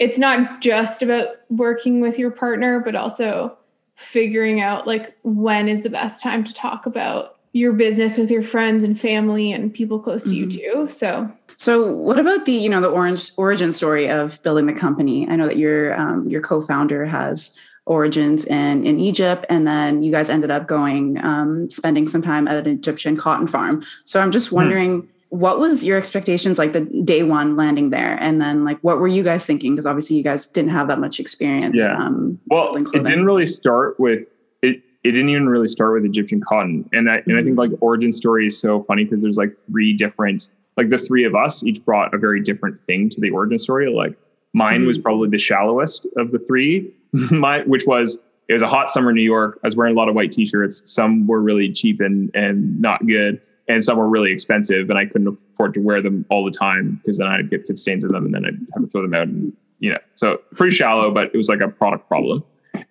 it's 0.00 0.18
not 0.18 0.60
just 0.62 1.02
about 1.02 1.36
working 1.50 2.00
with 2.00 2.18
your 2.18 2.30
partner, 2.30 2.80
but 2.80 2.96
also 2.96 3.56
figuring 3.94 4.60
out 4.60 4.86
like 4.86 5.14
when 5.22 5.68
is 5.68 5.82
the 5.82 5.90
best 5.90 6.22
time 6.22 6.42
to 6.42 6.54
talk 6.54 6.86
about 6.86 7.36
your 7.52 7.74
business 7.74 8.16
with 8.16 8.30
your 8.30 8.42
friends 8.42 8.82
and 8.82 8.98
family 8.98 9.52
and 9.52 9.74
people 9.74 10.00
close 10.00 10.24
to 10.24 10.30
Mhm. 10.30 10.36
you 10.36 10.50
too. 10.50 10.88
So 10.88 11.30
So, 11.58 11.92
what 11.92 12.18
about 12.18 12.46
the 12.46 12.52
you 12.52 12.70
know 12.70 12.80
the 12.80 12.88
orange 12.88 13.30
origin 13.36 13.70
story 13.72 14.08
of 14.08 14.42
building 14.42 14.64
the 14.64 14.72
company? 14.72 15.28
I 15.28 15.36
know 15.36 15.46
that 15.46 15.58
your 15.58 15.94
um, 16.00 16.26
your 16.26 16.40
co-founder 16.40 17.04
has 17.04 17.54
origins 17.86 18.44
in 18.44 18.84
in 18.84 19.00
Egypt, 19.00 19.46
and 19.48 19.66
then 19.66 20.02
you 20.02 20.10
guys 20.10 20.30
ended 20.30 20.50
up 20.50 20.66
going 20.66 21.22
um, 21.24 21.68
spending 21.70 22.06
some 22.06 22.22
time 22.22 22.46
at 22.48 22.66
an 22.66 22.72
Egyptian 22.72 23.16
cotton 23.16 23.46
farm. 23.46 23.82
So, 24.04 24.20
I'm 24.20 24.30
just 24.30 24.52
wondering. 24.52 25.08
What 25.32 25.60
was 25.60 25.84
your 25.84 25.96
expectations 25.96 26.58
like 26.58 26.72
the 26.72 26.80
day 27.04 27.22
one 27.22 27.54
landing 27.54 27.90
there, 27.90 28.18
and 28.20 28.42
then 28.42 28.64
like 28.64 28.80
what 28.80 28.98
were 28.98 29.06
you 29.06 29.22
guys 29.22 29.46
thinking? 29.46 29.72
Because 29.76 29.86
obviously 29.86 30.16
you 30.16 30.24
guys 30.24 30.44
didn't 30.44 30.72
have 30.72 30.88
that 30.88 30.98
much 30.98 31.20
experience. 31.20 31.78
Yeah. 31.78 31.96
Um, 31.96 32.40
Well, 32.46 32.74
it 32.74 32.90
didn't 32.90 33.24
really 33.24 33.46
start 33.46 34.00
with 34.00 34.26
it. 34.60 34.82
It 35.04 35.12
didn't 35.12 35.28
even 35.28 35.48
really 35.48 35.68
start 35.68 35.92
with 35.92 36.04
Egyptian 36.04 36.40
cotton, 36.40 36.90
and 36.92 37.08
I 37.08 37.22
and 37.28 37.38
I 37.38 37.44
think 37.44 37.56
like 37.56 37.70
origin 37.80 38.12
story 38.12 38.48
is 38.48 38.58
so 38.58 38.82
funny 38.82 39.04
because 39.04 39.22
there's 39.22 39.38
like 39.38 39.56
three 39.56 39.92
different, 39.92 40.48
like 40.76 40.88
the 40.88 40.98
three 40.98 41.22
of 41.22 41.36
us 41.36 41.62
each 41.62 41.84
brought 41.84 42.12
a 42.12 42.18
very 42.18 42.40
different 42.42 42.84
thing 42.86 43.08
to 43.10 43.20
the 43.20 43.30
origin 43.30 43.60
story. 43.60 43.88
Like 43.88 44.18
mine 44.52 44.84
was 44.84 44.98
probably 44.98 45.28
the 45.28 45.38
shallowest 45.38 46.08
of 46.16 46.32
the 46.32 46.40
three, 46.40 46.92
my 47.30 47.60
which 47.62 47.86
was 47.86 48.18
it 48.48 48.52
was 48.52 48.62
a 48.62 48.68
hot 48.68 48.90
summer 48.90 49.10
in 49.10 49.16
New 49.16 49.22
York. 49.22 49.60
I 49.62 49.66
was 49.66 49.76
wearing 49.76 49.94
a 49.94 49.98
lot 49.98 50.08
of 50.08 50.14
white 50.14 50.32
t-shirts. 50.32 50.82
Some 50.92 51.26
were 51.26 51.40
really 51.40 51.70
cheap 51.70 52.00
and 52.00 52.30
and 52.34 52.80
not 52.80 53.06
good, 53.06 53.40
and 53.68 53.84
some 53.84 53.98
were 53.98 54.08
really 54.08 54.32
expensive, 54.32 54.90
and 54.90 54.98
I 54.98 55.06
couldn't 55.06 55.28
afford 55.28 55.74
to 55.74 55.80
wear 55.80 56.02
them 56.02 56.26
all 56.30 56.44
the 56.44 56.50
time 56.50 57.00
because 57.02 57.18
then 57.18 57.28
I'd 57.28 57.50
get 57.50 57.66
pit 57.66 57.78
stains 57.78 58.04
in 58.04 58.12
them, 58.12 58.24
and 58.26 58.34
then 58.34 58.44
I'd 58.44 58.58
have 58.74 58.82
to 58.82 58.88
throw 58.88 59.02
them 59.02 59.14
out, 59.14 59.28
and 59.28 59.52
you 59.78 59.90
know, 59.90 59.98
so 60.14 60.38
pretty 60.54 60.74
shallow, 60.74 61.10
but 61.10 61.30
it 61.32 61.36
was 61.36 61.48
like 61.48 61.60
a 61.60 61.68
product 61.68 62.06
problem. 62.08 62.44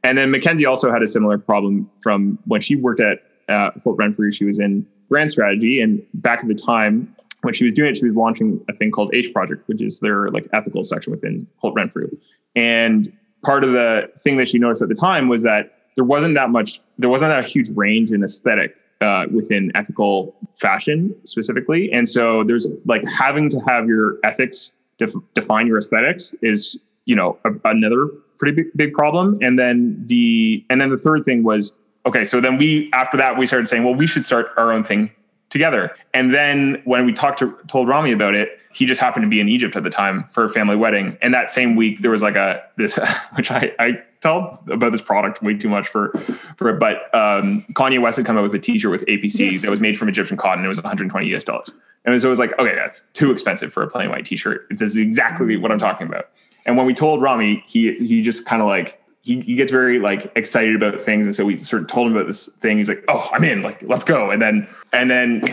And 0.03 0.17
then 0.17 0.31
Mackenzie 0.31 0.65
also 0.65 0.91
had 0.91 1.03
a 1.03 1.07
similar 1.07 1.37
problem 1.37 1.89
from 2.01 2.39
when 2.45 2.61
she 2.61 2.75
worked 2.75 2.99
at 2.99 3.19
uh, 3.47 3.71
Holt 3.83 3.97
Renfrew. 3.97 4.31
She 4.31 4.45
was 4.45 4.59
in 4.59 4.85
brand 5.07 5.31
strategy, 5.31 5.81
and 5.81 6.01
back 6.15 6.41
at 6.41 6.47
the 6.47 6.55
time 6.55 7.13
when 7.41 7.53
she 7.53 7.65
was 7.65 7.73
doing 7.73 7.91
it, 7.91 7.97
she 7.97 8.05
was 8.05 8.15
launching 8.15 8.63
a 8.69 8.73
thing 8.73 8.91
called 8.91 9.13
H 9.13 9.33
Project, 9.33 9.67
which 9.67 9.81
is 9.81 9.99
their 9.99 10.29
like 10.29 10.47
ethical 10.53 10.83
section 10.83 11.11
within 11.11 11.47
Holt 11.57 11.75
Renfrew. 11.75 12.09
And 12.55 13.11
part 13.43 13.63
of 13.63 13.71
the 13.71 14.09
thing 14.19 14.37
that 14.37 14.47
she 14.47 14.59
noticed 14.59 14.81
at 14.81 14.89
the 14.89 14.95
time 14.95 15.27
was 15.27 15.43
that 15.43 15.75
there 15.95 16.03
wasn't 16.03 16.35
that 16.35 16.49
much, 16.49 16.81
there 16.97 17.09
wasn't 17.09 17.29
that 17.29 17.45
huge 17.45 17.69
range 17.75 18.11
in 18.11 18.23
aesthetic 18.23 18.75
uh, 19.01 19.25
within 19.33 19.71
ethical 19.75 20.35
fashion 20.59 21.13
specifically. 21.23 21.91
And 21.91 22.07
so 22.07 22.43
there's 22.43 22.67
like 22.85 23.03
having 23.07 23.49
to 23.49 23.59
have 23.67 23.87
your 23.87 24.17
ethics 24.23 24.73
def- 24.97 25.13
define 25.33 25.67
your 25.67 25.77
aesthetics 25.77 26.35
is, 26.41 26.77
you 27.05 27.15
know, 27.15 27.37
a, 27.45 27.51
another 27.65 28.07
pretty 28.37 28.55
big, 28.55 28.65
big 28.75 28.93
problem. 28.93 29.37
And 29.41 29.57
then 29.57 30.01
the, 30.05 30.65
and 30.69 30.79
then 30.79 30.89
the 30.89 30.97
third 30.97 31.23
thing 31.23 31.43
was, 31.43 31.73
okay, 32.05 32.23
so 32.23 32.39
then 32.39 32.57
we, 32.57 32.89
after 32.93 33.17
that, 33.17 33.37
we 33.37 33.45
started 33.45 33.67
saying, 33.67 33.83
well, 33.83 33.95
we 33.95 34.07
should 34.07 34.23
start 34.23 34.47
our 34.57 34.71
own 34.71 34.83
thing 34.83 35.11
together. 35.49 35.95
And 36.13 36.33
then 36.33 36.81
when 36.85 37.05
we 37.05 37.13
talked 37.13 37.39
to, 37.39 37.57
told 37.67 37.87
Rami 37.87 38.11
about 38.11 38.35
it, 38.35 38.59
he 38.71 38.85
just 38.85 39.01
happened 39.01 39.23
to 39.23 39.29
be 39.29 39.39
in 39.39 39.49
Egypt 39.49 39.75
at 39.75 39.83
the 39.83 39.89
time 39.89 40.25
for 40.31 40.43
a 40.43 40.49
family 40.49 40.75
wedding. 40.75 41.17
And 41.21 41.33
that 41.33 41.49
same 41.49 41.75
week 41.75 42.01
there 42.01 42.11
was 42.11 42.21
like 42.21 42.35
a, 42.35 42.63
this, 42.77 42.99
which 43.33 43.51
I, 43.51 43.73
I 43.79 44.03
tell 44.21 44.63
about 44.69 44.91
this 44.91 45.01
product 45.01 45.41
way 45.41 45.55
too 45.55 45.69
much 45.69 45.87
for 45.87 46.11
for 46.55 46.69
it. 46.69 46.79
But 46.79 47.13
um, 47.15 47.65
Kanye 47.73 48.01
West 48.01 48.17
had 48.17 48.25
come 48.25 48.37
out 48.37 48.43
with 48.43 48.53
a 48.53 48.59
T-shirt 48.59 48.91
with 48.91 49.05
APC 49.05 49.53
yes. 49.53 49.61
that 49.61 49.71
was 49.71 49.79
made 49.79 49.97
from 49.97 50.09
Egyptian 50.09 50.37
cotton. 50.37 50.63
It 50.63 50.67
was 50.67 50.77
120 50.77 51.33
US 51.35 51.43
dollars, 51.43 51.71
and 52.05 52.19
so 52.21 52.27
it 52.27 52.29
was 52.29 52.39
like, 52.39 52.57
okay, 52.59 52.75
that's 52.75 53.01
too 53.13 53.31
expensive 53.31 53.71
for 53.71 53.83
a 53.83 53.87
plain 53.87 54.09
white 54.09 54.25
T-shirt. 54.25 54.67
This 54.69 54.91
is 54.91 54.97
exactly 54.97 55.57
what 55.57 55.71
I'm 55.71 55.79
talking 55.79 56.07
about. 56.07 56.29
And 56.65 56.77
when 56.77 56.85
we 56.85 56.93
told 56.93 57.21
Rami, 57.21 57.63
he 57.67 57.95
he 57.95 58.21
just 58.21 58.45
kind 58.45 58.61
of 58.61 58.67
like 58.67 58.98
he, 59.29 59.41
he 59.41 59.55
gets 59.55 59.71
very 59.71 59.99
like 59.99 60.31
excited 60.35 60.75
about 60.75 60.99
things, 60.99 61.27
and 61.27 61.35
so 61.35 61.45
we 61.45 61.55
sort 61.55 61.83
of 61.83 61.87
told 61.87 62.07
him 62.07 62.15
about 62.15 62.25
this 62.25 62.47
thing. 62.55 62.77
He's 62.77 62.89
like, 62.89 63.03
oh, 63.07 63.29
I'm 63.31 63.43
in. 63.43 63.61
Like, 63.61 63.83
let's 63.83 64.03
go. 64.03 64.31
And 64.31 64.41
then 64.41 64.67
and 64.91 65.11
then 65.11 65.43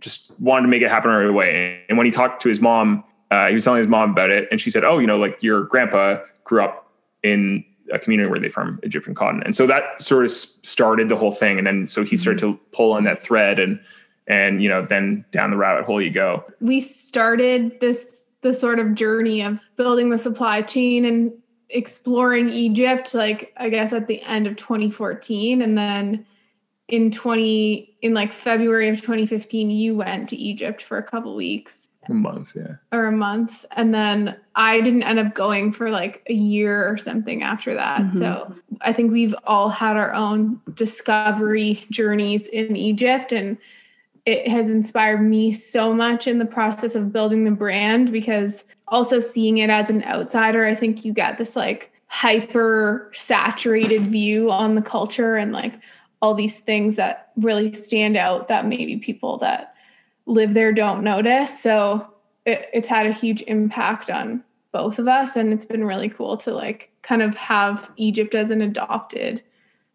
just 0.00 0.38
wanted 0.38 0.62
to 0.62 0.68
make 0.68 0.82
it 0.82 0.90
happen 0.90 1.10
right 1.10 1.26
away. 1.26 1.80
And 1.88 1.96
when 1.96 2.04
he 2.04 2.10
talked 2.10 2.42
to 2.42 2.50
his 2.50 2.60
mom, 2.60 3.04
uh, 3.30 3.48
he 3.48 3.54
was 3.54 3.64
telling 3.64 3.78
his 3.78 3.88
mom 3.88 4.10
about 4.10 4.28
it, 4.28 4.48
and 4.50 4.60
she 4.60 4.68
said, 4.68 4.84
oh, 4.84 4.98
you 4.98 5.06
know, 5.06 5.16
like 5.16 5.42
your 5.42 5.64
grandpa 5.64 6.18
grew 6.44 6.62
up 6.62 6.92
in 7.22 7.64
a 7.90 7.98
community 7.98 8.28
where 8.28 8.38
they 8.38 8.50
farm 8.50 8.78
Egyptian 8.82 9.14
cotton. 9.14 9.42
And 9.44 9.56
so 9.56 9.66
that 9.66 10.02
sort 10.02 10.26
of 10.26 10.30
started 10.30 11.08
the 11.08 11.16
whole 11.16 11.32
thing. 11.32 11.56
And 11.56 11.66
then 11.66 11.88
so 11.88 12.04
he 12.04 12.18
started 12.18 12.38
to 12.40 12.60
pull 12.72 12.92
on 12.92 13.04
that 13.04 13.22
thread 13.22 13.58
and 13.58 13.80
and 14.26 14.62
you 14.62 14.68
know 14.68 14.84
then 14.84 15.24
down 15.32 15.50
the 15.50 15.56
rabbit 15.56 15.84
hole 15.84 16.02
you 16.02 16.10
go. 16.10 16.44
We 16.60 16.80
started 16.80 17.80
this 17.80 18.24
the 18.42 18.52
sort 18.52 18.78
of 18.78 18.94
journey 18.94 19.40
of 19.40 19.58
building 19.76 20.10
the 20.10 20.18
supply 20.18 20.62
chain 20.62 21.04
and 21.04 21.32
exploring 21.72 22.50
Egypt 22.50 23.14
like 23.14 23.52
I 23.56 23.68
guess 23.68 23.92
at 23.92 24.06
the 24.06 24.20
end 24.22 24.46
of 24.46 24.56
2014 24.56 25.62
and 25.62 25.76
then 25.76 26.26
in 26.88 27.10
20 27.10 27.96
in 28.02 28.14
like 28.14 28.32
February 28.32 28.88
of 28.88 29.00
2015 29.00 29.70
you 29.70 29.96
went 29.96 30.28
to 30.28 30.36
Egypt 30.36 30.82
for 30.82 30.98
a 30.98 31.02
couple 31.02 31.34
weeks 31.34 31.88
a 32.08 32.14
month, 32.14 32.54
yeah. 32.56 32.76
Or 32.90 33.06
a 33.06 33.12
month. 33.12 33.64
And 33.72 33.94
then 33.94 34.36
I 34.56 34.80
didn't 34.80 35.04
end 35.04 35.18
up 35.18 35.34
going 35.34 35.72
for 35.72 35.90
like 35.90 36.24
a 36.28 36.32
year 36.32 36.88
or 36.88 36.98
something 36.98 37.42
after 37.42 37.74
that. 37.74 38.00
Mm-hmm. 38.00 38.18
So 38.18 38.54
I 38.80 38.92
think 38.92 39.12
we've 39.12 39.34
all 39.44 39.68
had 39.68 39.96
our 39.96 40.12
own 40.12 40.60
discovery 40.74 41.84
journeys 41.90 42.48
in 42.48 42.74
Egypt. 42.74 43.32
And 43.32 43.56
it 44.24 44.46
has 44.46 44.68
inspired 44.68 45.22
me 45.22 45.52
so 45.52 45.92
much 45.92 46.26
in 46.26 46.38
the 46.38 46.44
process 46.44 46.94
of 46.94 47.12
building 47.12 47.44
the 47.44 47.50
brand 47.50 48.12
because 48.12 48.64
also 48.88 49.18
seeing 49.18 49.58
it 49.58 49.70
as 49.70 49.90
an 49.90 50.04
outsider, 50.04 50.64
I 50.64 50.74
think 50.74 51.04
you 51.04 51.12
get 51.12 51.38
this 51.38 51.56
like 51.56 51.92
hyper 52.06 53.10
saturated 53.14 54.02
view 54.02 54.50
on 54.50 54.74
the 54.74 54.82
culture 54.82 55.34
and 55.34 55.50
like 55.52 55.74
all 56.20 56.34
these 56.34 56.58
things 56.58 56.94
that 56.96 57.32
really 57.36 57.72
stand 57.72 58.16
out 58.16 58.48
that 58.48 58.66
maybe 58.66 58.96
people 58.98 59.38
that 59.38 59.74
live 60.26 60.54
there 60.54 60.72
don't 60.72 61.02
notice. 61.02 61.58
So 61.58 62.06
it, 62.46 62.68
it's 62.72 62.88
had 62.88 63.06
a 63.06 63.12
huge 63.12 63.42
impact 63.42 64.08
on 64.08 64.44
both 64.70 65.00
of 65.00 65.08
us. 65.08 65.34
And 65.34 65.52
it's 65.52 65.66
been 65.66 65.84
really 65.84 66.08
cool 66.08 66.36
to 66.38 66.52
like 66.52 66.90
kind 67.02 67.22
of 67.22 67.34
have 67.34 67.90
Egypt 67.96 68.36
as 68.36 68.50
an 68.50 68.60
adopted 68.60 69.42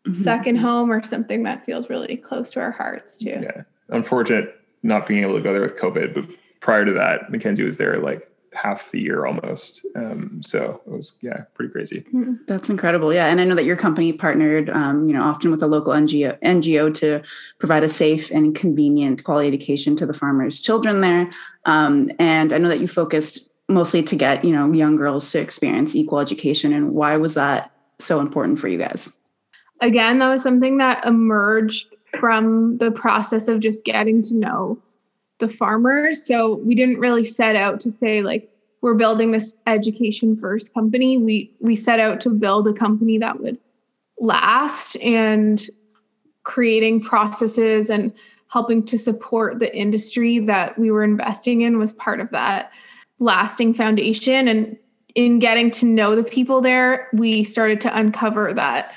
mm-hmm. 0.05 0.12
second 0.12 0.57
home 0.57 0.91
or 0.91 1.01
something 1.03 1.43
that 1.43 1.65
feels 1.65 1.89
really 1.89 2.17
close 2.17 2.51
to 2.51 2.60
our 2.60 2.72
hearts 2.72 3.15
too. 3.15 3.39
Yeah. 3.41 3.62
Unfortunate 3.89 4.60
not 4.84 5.08
being 5.08 5.22
able 5.22 5.36
to 5.36 5.41
go 5.41 5.53
there 5.53 5.62
with 5.62 5.77
COVID, 5.77 6.13
but 6.13 6.25
prior 6.60 6.86
to 6.86 6.94
that, 6.94 7.29
Mackenzie 7.32 7.63
was 7.63 7.77
there 7.77 7.98
like 7.98 8.29
half 8.53 8.91
the 8.91 9.00
year 9.00 9.25
almost. 9.25 9.86
Um, 9.96 10.41
so 10.46 10.82
it 10.86 10.91
was 10.91 11.17
yeah, 11.22 11.44
pretty 11.53 11.72
crazy. 11.72 12.01
Mm-hmm. 12.01 12.34
That's 12.48 12.70
incredible. 12.70 13.13
Yeah, 13.13 13.27
and 13.27 13.39
I 13.39 13.46
know 13.46 13.56
that 13.56 13.65
your 13.65 13.75
company 13.75 14.13
partnered, 14.13 14.70
um, 14.70 15.06
you 15.08 15.13
know, 15.13 15.24
often 15.24 15.51
with 15.51 15.62
a 15.62 15.67
local 15.67 15.94
NGO 15.94 16.39
NGO 16.41 16.94
to 16.96 17.22
provide 17.60 17.84
a 17.84 17.89
safe 17.89 18.32
and 18.32 18.56
convenient 18.56 19.24
quality 19.24 19.48
education 19.48 19.96
to 19.98 20.06
the 20.06 20.13
farmers' 20.13 20.60
children 20.60 21.01
there. 21.01 21.29
Um, 21.65 22.10
and 22.20 22.51
I 22.53 22.58
know 22.58 22.70
that 22.70 22.79
you 22.79 22.88
focused 22.88 23.51
mostly 23.70 24.01
to 24.01 24.15
get 24.15 24.46
you 24.46 24.51
know 24.51 24.72
young 24.72 24.96
girls 24.96 25.29
to 25.32 25.39
experience 25.39 25.96
equal 25.96 26.20
education. 26.20 26.74
And 26.74 26.91
why 26.91 27.17
was 27.17 27.36
that 27.36 27.72
so 28.00 28.20
important 28.20 28.60
for 28.60 28.67
you 28.67 28.77
guys? 28.77 29.15
Again, 29.82 30.20
that 30.20 30.29
was 30.29 30.41
something 30.41 30.77
that 30.77 31.06
emerged 31.06 31.94
from 32.19 32.75
the 32.77 32.91
process 32.91 33.47
of 33.47 33.59
just 33.59 33.85
getting 33.85 34.21
to 34.23 34.35
know 34.35 34.79
the 35.39 35.49
farmers. 35.49 36.25
So 36.25 36.55
we 36.55 36.75
didn't 36.75 36.99
really 36.99 37.23
set 37.23 37.55
out 37.55 37.79
to 37.81 37.91
say 37.91 38.21
like 38.21 38.49
we're 38.81 38.93
building 38.93 39.31
this 39.31 39.55
education 39.65 40.37
first 40.37 40.73
company. 40.73 41.17
We 41.17 41.53
we 41.59 41.75
set 41.75 41.99
out 41.99 42.21
to 42.21 42.29
build 42.29 42.67
a 42.67 42.73
company 42.73 43.17
that 43.19 43.39
would 43.39 43.57
last 44.19 44.95
and 44.97 45.67
creating 46.43 47.01
processes 47.01 47.89
and 47.89 48.13
helping 48.49 48.83
to 48.85 48.97
support 48.97 49.59
the 49.59 49.75
industry 49.75 50.39
that 50.39 50.77
we 50.79 50.89
were 50.89 51.03
investing 51.03 51.61
in 51.61 51.77
was 51.77 51.91
part 51.91 52.19
of 52.19 52.29
that 52.29 52.71
lasting 53.19 53.73
foundation 53.73 54.47
and 54.47 54.77
in 55.15 55.39
getting 55.39 55.69
to 55.71 55.85
know 55.85 56.15
the 56.15 56.23
people 56.23 56.61
there 56.61 57.09
we 57.13 57.43
started 57.43 57.81
to 57.81 57.97
uncover 57.97 58.53
that 58.53 58.93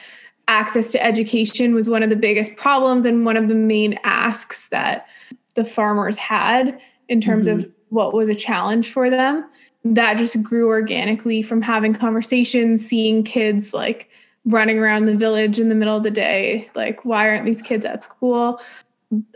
access 0.50 0.90
to 0.90 1.02
education 1.02 1.74
was 1.76 1.88
one 1.88 2.02
of 2.02 2.10
the 2.10 2.16
biggest 2.16 2.56
problems 2.56 3.06
and 3.06 3.24
one 3.24 3.36
of 3.36 3.46
the 3.46 3.54
main 3.54 3.96
asks 4.02 4.66
that 4.68 5.06
the 5.54 5.64
farmers 5.64 6.16
had 6.16 6.80
in 7.08 7.20
terms 7.20 7.46
mm-hmm. 7.46 7.60
of 7.60 7.72
what 7.90 8.12
was 8.12 8.28
a 8.28 8.34
challenge 8.34 8.92
for 8.92 9.08
them 9.08 9.48
that 9.84 10.18
just 10.18 10.42
grew 10.42 10.66
organically 10.66 11.40
from 11.40 11.62
having 11.62 11.94
conversations 11.94 12.84
seeing 12.84 13.22
kids 13.22 13.72
like 13.72 14.10
running 14.44 14.78
around 14.78 15.06
the 15.06 15.16
village 15.16 15.60
in 15.60 15.68
the 15.68 15.74
middle 15.74 15.96
of 15.96 16.02
the 16.02 16.10
day 16.10 16.68
like 16.74 17.04
why 17.04 17.28
aren't 17.28 17.46
these 17.46 17.62
kids 17.62 17.86
at 17.86 18.02
school 18.02 18.60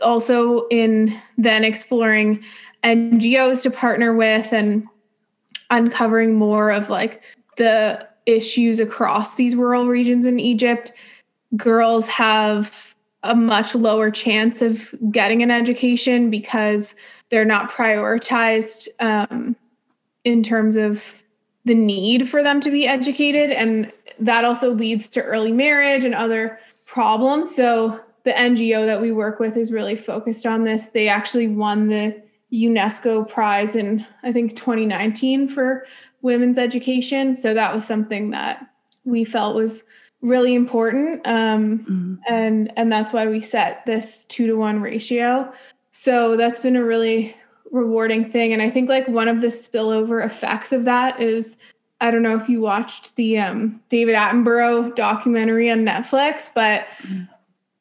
also 0.01 0.67
in 0.67 1.17
then 1.37 1.63
exploring 1.63 2.43
ngos 2.83 3.63
to 3.63 3.71
partner 3.71 4.13
with 4.13 4.51
and 4.51 4.85
uncovering 5.69 6.35
more 6.35 6.71
of 6.71 6.89
like 6.89 7.23
the 7.55 8.05
issues 8.25 8.79
across 8.79 9.35
these 9.35 9.55
rural 9.55 9.87
regions 9.87 10.25
in 10.25 10.39
egypt 10.39 10.93
girls 11.55 12.07
have 12.07 12.95
a 13.23 13.35
much 13.35 13.73
lower 13.73 14.11
chance 14.11 14.61
of 14.61 14.93
getting 15.11 15.41
an 15.41 15.51
education 15.51 16.29
because 16.29 16.93
they're 17.29 17.43
not 17.43 17.71
prioritized 17.71 18.87
um, 18.99 19.55
in 20.23 20.43
terms 20.43 20.75
of 20.75 21.23
the 21.65 21.73
need 21.73 22.29
for 22.29 22.43
them 22.43 22.61
to 22.61 22.69
be 22.69 22.87
educated. 22.87 23.49
And 23.51 23.91
that 24.19 24.45
also 24.45 24.71
leads 24.71 25.07
to 25.09 25.23
early 25.23 25.51
marriage 25.51 26.03
and 26.03 26.13
other 26.13 26.59
problems. 26.85 27.53
So 27.53 27.99
the 28.23 28.31
NGO 28.31 28.85
that 28.85 29.01
we 29.01 29.11
work 29.11 29.39
with 29.39 29.57
is 29.57 29.71
really 29.71 29.95
focused 29.95 30.45
on 30.45 30.63
this. 30.63 30.87
They 30.87 31.07
actually 31.07 31.47
won 31.47 31.87
the 31.87 32.21
UNESCO 32.53 33.27
prize 33.27 33.75
in, 33.75 34.05
I 34.21 34.31
think, 34.31 34.55
2019 34.55 35.49
for 35.49 35.85
women's 36.25 36.57
education. 36.57 37.33
So 37.35 37.53
that 37.53 37.73
was 37.73 37.85
something 37.85 38.31
that 38.31 38.67
we 39.05 39.23
felt 39.23 39.55
was 39.55 39.83
really 40.21 40.55
important 40.55 41.21
um, 41.25 41.79
mm-hmm. 41.79 42.15
and 42.27 42.73
and 42.75 42.91
that's 42.91 43.13
why 43.13 43.27
we 43.27 43.39
set 43.39 43.85
this 43.85 44.23
two 44.23 44.47
to 44.47 44.55
one 44.55 44.81
ratio 44.81 45.51
so 45.91 46.35
that's 46.35 46.59
been 46.59 46.75
a 46.75 46.83
really 46.83 47.35
rewarding 47.71 48.27
thing 48.27 48.51
and 48.51 48.61
i 48.61 48.69
think 48.69 48.89
like 48.89 49.07
one 49.07 49.27
of 49.27 49.41
the 49.41 49.47
spillover 49.47 50.25
effects 50.25 50.71
of 50.71 50.85
that 50.85 51.21
is 51.21 51.57
i 52.01 52.09
don't 52.09 52.23
know 52.23 52.35
if 52.35 52.49
you 52.49 52.59
watched 52.59 53.15
the 53.17 53.37
um, 53.37 53.79
david 53.89 54.15
attenborough 54.15 54.95
documentary 54.95 55.69
on 55.69 55.79
netflix 55.79 56.49
but 56.55 56.87
mm-hmm. 57.03 57.23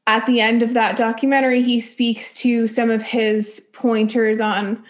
at 0.07 0.27
the 0.27 0.41
end 0.41 0.63
of 0.63 0.75
that 0.75 0.99
documentary 0.99 1.63
he 1.63 1.81
speaks 1.81 2.35
to 2.35 2.67
some 2.67 2.91
of 2.91 3.01
his 3.01 3.67
pointers 3.73 4.39
on 4.39 4.85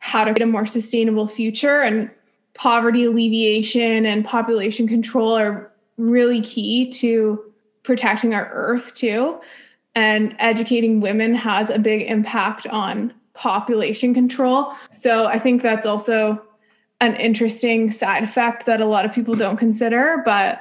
how 0.00 0.24
to 0.24 0.32
get 0.32 0.42
a 0.42 0.46
more 0.46 0.66
sustainable 0.66 1.28
future 1.28 1.82
and 1.82 2.10
poverty 2.60 3.04
alleviation 3.04 4.04
and 4.04 4.22
population 4.22 4.86
control 4.86 5.32
are 5.34 5.72
really 5.96 6.42
key 6.42 6.90
to 6.90 7.42
protecting 7.84 8.34
our 8.34 8.50
earth 8.52 8.94
too. 8.94 9.40
And 9.94 10.36
educating 10.38 11.00
women 11.00 11.34
has 11.34 11.70
a 11.70 11.78
big 11.78 12.02
impact 12.02 12.66
on 12.66 13.14
population 13.32 14.12
control. 14.12 14.74
So 14.90 15.24
I 15.24 15.38
think 15.38 15.62
that's 15.62 15.86
also 15.86 16.42
an 17.00 17.16
interesting 17.16 17.90
side 17.90 18.24
effect 18.24 18.66
that 18.66 18.82
a 18.82 18.86
lot 18.86 19.06
of 19.06 19.12
people 19.12 19.34
don't 19.34 19.56
consider, 19.56 20.20
but 20.26 20.60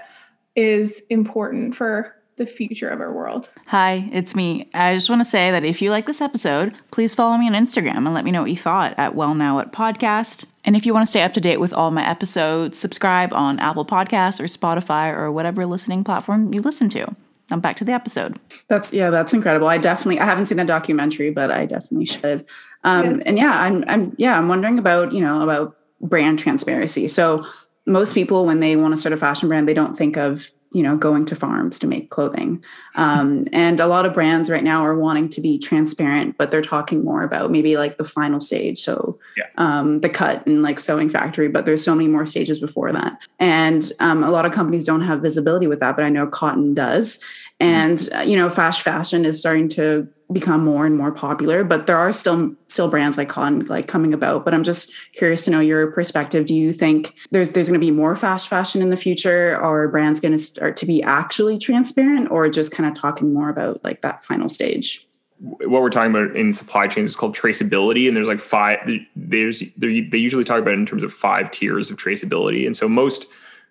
is 0.55 1.03
important 1.09 1.75
for 1.75 2.15
the 2.39 2.47
future 2.47 2.89
of 2.89 2.99
our 2.99 3.13
world. 3.13 3.49
Hi, 3.67 4.09
it's 4.11 4.35
me. 4.35 4.67
I 4.73 4.95
just 4.95 5.09
want 5.09 5.19
to 5.19 5.29
say 5.29 5.51
that 5.51 5.63
if 5.63 5.81
you 5.81 5.91
like 5.91 6.07
this 6.07 6.21
episode, 6.21 6.73
please 6.89 7.13
follow 7.13 7.37
me 7.37 7.47
on 7.47 7.53
Instagram 7.53 7.97
and 7.97 8.13
let 8.15 8.25
me 8.25 8.31
know 8.31 8.41
what 8.41 8.49
you 8.49 8.57
thought 8.57 8.95
at 8.97 9.13
Well 9.13 9.35
Now 9.35 9.59
at 9.59 9.71
Podcast. 9.71 10.45
And 10.65 10.75
if 10.75 10.85
you 10.85 10.93
want 10.93 11.05
to 11.05 11.09
stay 11.09 11.21
up 11.21 11.33
to 11.33 11.41
date 11.41 11.59
with 11.59 11.73
all 11.73 11.91
my 11.91 12.07
episodes, 12.07 12.79
subscribe 12.79 13.33
on 13.33 13.59
Apple 13.59 13.85
Podcasts 13.85 14.39
or 14.39 14.45
Spotify 14.45 15.15
or 15.15 15.31
whatever 15.31 15.65
listening 15.65 16.03
platform 16.03 16.51
you 16.53 16.61
listen 16.61 16.89
to. 16.89 17.15
Now 17.51 17.57
back 17.57 17.75
to 17.77 17.83
the 17.83 17.91
episode. 17.91 18.39
That's 18.67 18.93
yeah, 18.93 19.09
that's 19.09 19.33
incredible. 19.33 19.67
I 19.67 19.77
definitely 19.77 20.19
I 20.19 20.25
haven't 20.25 20.47
seen 20.47 20.57
the 20.57 20.65
documentary, 20.65 21.31
but 21.31 21.51
I 21.51 21.65
definitely 21.65 22.05
should. 22.05 22.45
Um, 22.83 23.17
yeah. 23.17 23.23
And 23.25 23.37
yeah, 23.37 23.61
I'm 23.61 23.83
I'm 23.87 24.15
yeah, 24.17 24.37
I'm 24.37 24.47
wondering 24.47 24.79
about 24.79 25.11
you 25.11 25.21
know 25.21 25.41
about 25.41 25.75
brand 25.99 26.39
transparency. 26.39 27.07
So 27.07 27.45
most 27.85 28.13
people 28.13 28.45
when 28.45 28.59
they 28.59 28.75
want 28.75 28.93
to 28.93 28.97
start 28.97 29.13
a 29.13 29.17
fashion 29.17 29.49
brand, 29.49 29.67
they 29.67 29.73
don't 29.73 29.97
think 29.97 30.15
of 30.15 30.51
you 30.71 30.83
know 30.83 30.95
going 30.95 31.25
to 31.25 31.35
farms 31.35 31.79
to 31.79 31.87
make 31.87 32.09
clothing. 32.09 32.63
Um, 32.95 33.45
and 33.53 33.79
a 33.79 33.87
lot 33.87 34.05
of 34.05 34.13
brands 34.13 34.49
right 34.49 34.63
now 34.63 34.83
are 34.83 34.95
wanting 34.95 35.29
to 35.29 35.41
be 35.41 35.57
transparent 35.57 36.37
but 36.37 36.51
they're 36.51 36.61
talking 36.61 37.03
more 37.03 37.23
about 37.23 37.51
maybe 37.51 37.77
like 37.77 37.97
the 37.97 38.03
final 38.03 38.39
stage. 38.39 38.79
So 38.79 39.17
yeah. 39.37 39.45
um, 39.57 40.01
the 40.01 40.09
cut 40.09 40.45
and 40.45 40.61
like 40.61 40.79
sewing 40.79 41.09
factory 41.09 41.47
but 41.47 41.65
there's 41.65 41.83
so 41.83 41.95
many 41.95 42.07
more 42.07 42.25
stages 42.25 42.59
before 42.59 42.91
that. 42.93 43.19
And 43.39 43.91
um, 43.99 44.23
a 44.23 44.31
lot 44.31 44.45
of 44.45 44.51
companies 44.51 44.85
don't 44.85 45.01
have 45.01 45.21
visibility 45.21 45.67
with 45.67 45.79
that 45.79 45.95
but 45.95 46.05
i 46.05 46.09
know 46.09 46.27
kotn 46.27 46.73
does 46.73 47.19
and 47.59 48.09
uh, 48.13 48.19
you 48.19 48.35
know 48.35 48.49
fast 48.49 48.81
fashion 48.81 49.25
is 49.25 49.39
starting 49.39 49.67
to 49.67 50.07
become 50.31 50.63
more 50.63 50.85
and 50.85 50.95
more 50.95 51.11
popular 51.11 51.63
but 51.63 51.87
there 51.87 51.97
are 51.97 52.13
still 52.13 52.55
still 52.67 52.87
brands 52.87 53.17
like 53.17 53.29
kotn 53.29 53.67
like 53.67 53.87
coming 53.87 54.13
about. 54.13 54.45
But 54.45 54.53
i'm 54.53 54.63
just 54.63 54.91
curious 55.13 55.43
to 55.45 55.51
know 55.51 55.59
your 55.59 55.91
perspective. 55.91 56.45
Do 56.45 56.55
you 56.55 56.71
think 56.71 57.13
there's 57.31 57.51
there's 57.51 57.67
going 57.67 57.79
to 57.79 57.85
be 57.85 57.91
more 57.91 58.15
fast 58.15 58.47
fashion 58.47 58.81
in 58.81 58.89
the 58.89 58.97
future? 58.97 59.55
Or 59.55 59.83
are 59.83 59.87
brands 59.87 60.19
going 60.19 60.31
to 60.33 60.39
start 60.39 60.77
to 60.77 60.85
be 60.85 61.01
actually 61.03 61.57
transparent 61.57 62.29
or 62.31 62.47
just 62.49 62.71
kind 62.71 62.89
of 62.89 62.99
talking 62.99 63.33
more 63.33 63.49
about 63.49 63.83
like 63.83 64.01
that 64.01 64.23
final 64.23 64.49
stage? 64.49 65.05
What 65.39 65.81
we're 65.81 65.89
talking 65.89 66.11
about 66.11 66.35
in 66.35 66.51
supply 66.51 66.87
chains 66.87 67.09
is 67.09 67.15
called 67.15 67.35
traceability 67.35 68.07
and 68.07 68.15
there's 68.15 68.27
like 68.27 68.41
five 68.41 68.77
there's 69.15 69.63
they 69.77 70.17
usually 70.17 70.43
talk 70.43 70.59
about 70.59 70.73
it 70.73 70.79
in 70.79 70.85
terms 70.85 71.03
of 71.03 71.13
five 71.13 71.49
tiers 71.49 71.89
of 71.89 71.97
traceability. 71.97 72.65
And 72.65 72.75
so 72.75 72.87
most 72.87 73.25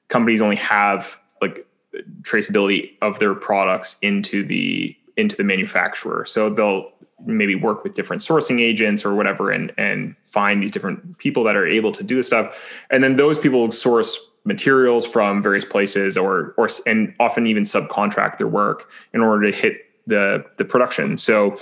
companies 0.09 0.42
only 0.42 0.57
have 0.57 1.18
like 1.40 1.67
traceability 2.23 2.90
of 3.02 3.19
their 3.19 3.35
products 3.35 3.99
into 4.02 4.45
the 4.45 4.97
into 5.17 5.37
the 5.37 5.45
manufacturer. 5.45 6.25
So 6.25 6.49
they'll 6.49 6.90
maybe 7.26 7.57
work 7.57 7.83
with 7.83 7.95
different 7.95 8.23
sourcing 8.23 8.61
agents 8.61 9.05
or 9.05 9.14
whatever 9.14 9.50
and 9.50 9.73
and 9.76 10.17
find 10.25 10.62
these 10.62 10.71
different 10.71 11.19
people 11.19 11.45
that 11.45 11.57
are 11.57 11.67
able 11.67 11.93
to 11.93 12.05
do 12.05 12.17
this 12.17 12.28
stuff. 12.28 12.57
And 12.90 13.02
then 13.02 13.17
those 13.17 13.38
people 13.38 13.71
source 13.71 14.31
materials 14.45 15.07
from 15.07 15.43
various 15.43 15.64
places 15.64 16.17
or 16.17 16.55
or 16.57 16.69
and 16.87 17.14
often 17.21 17.47
even 17.47 17.64
subcontract 17.64 18.38
their 18.38 18.49
work 18.49 18.88
in 19.12 19.21
order 19.21 19.50
to 19.50 19.57
hit 19.57 19.83
the 20.07 20.45
the 20.57 20.64
production. 20.64 21.19
So 21.19 21.57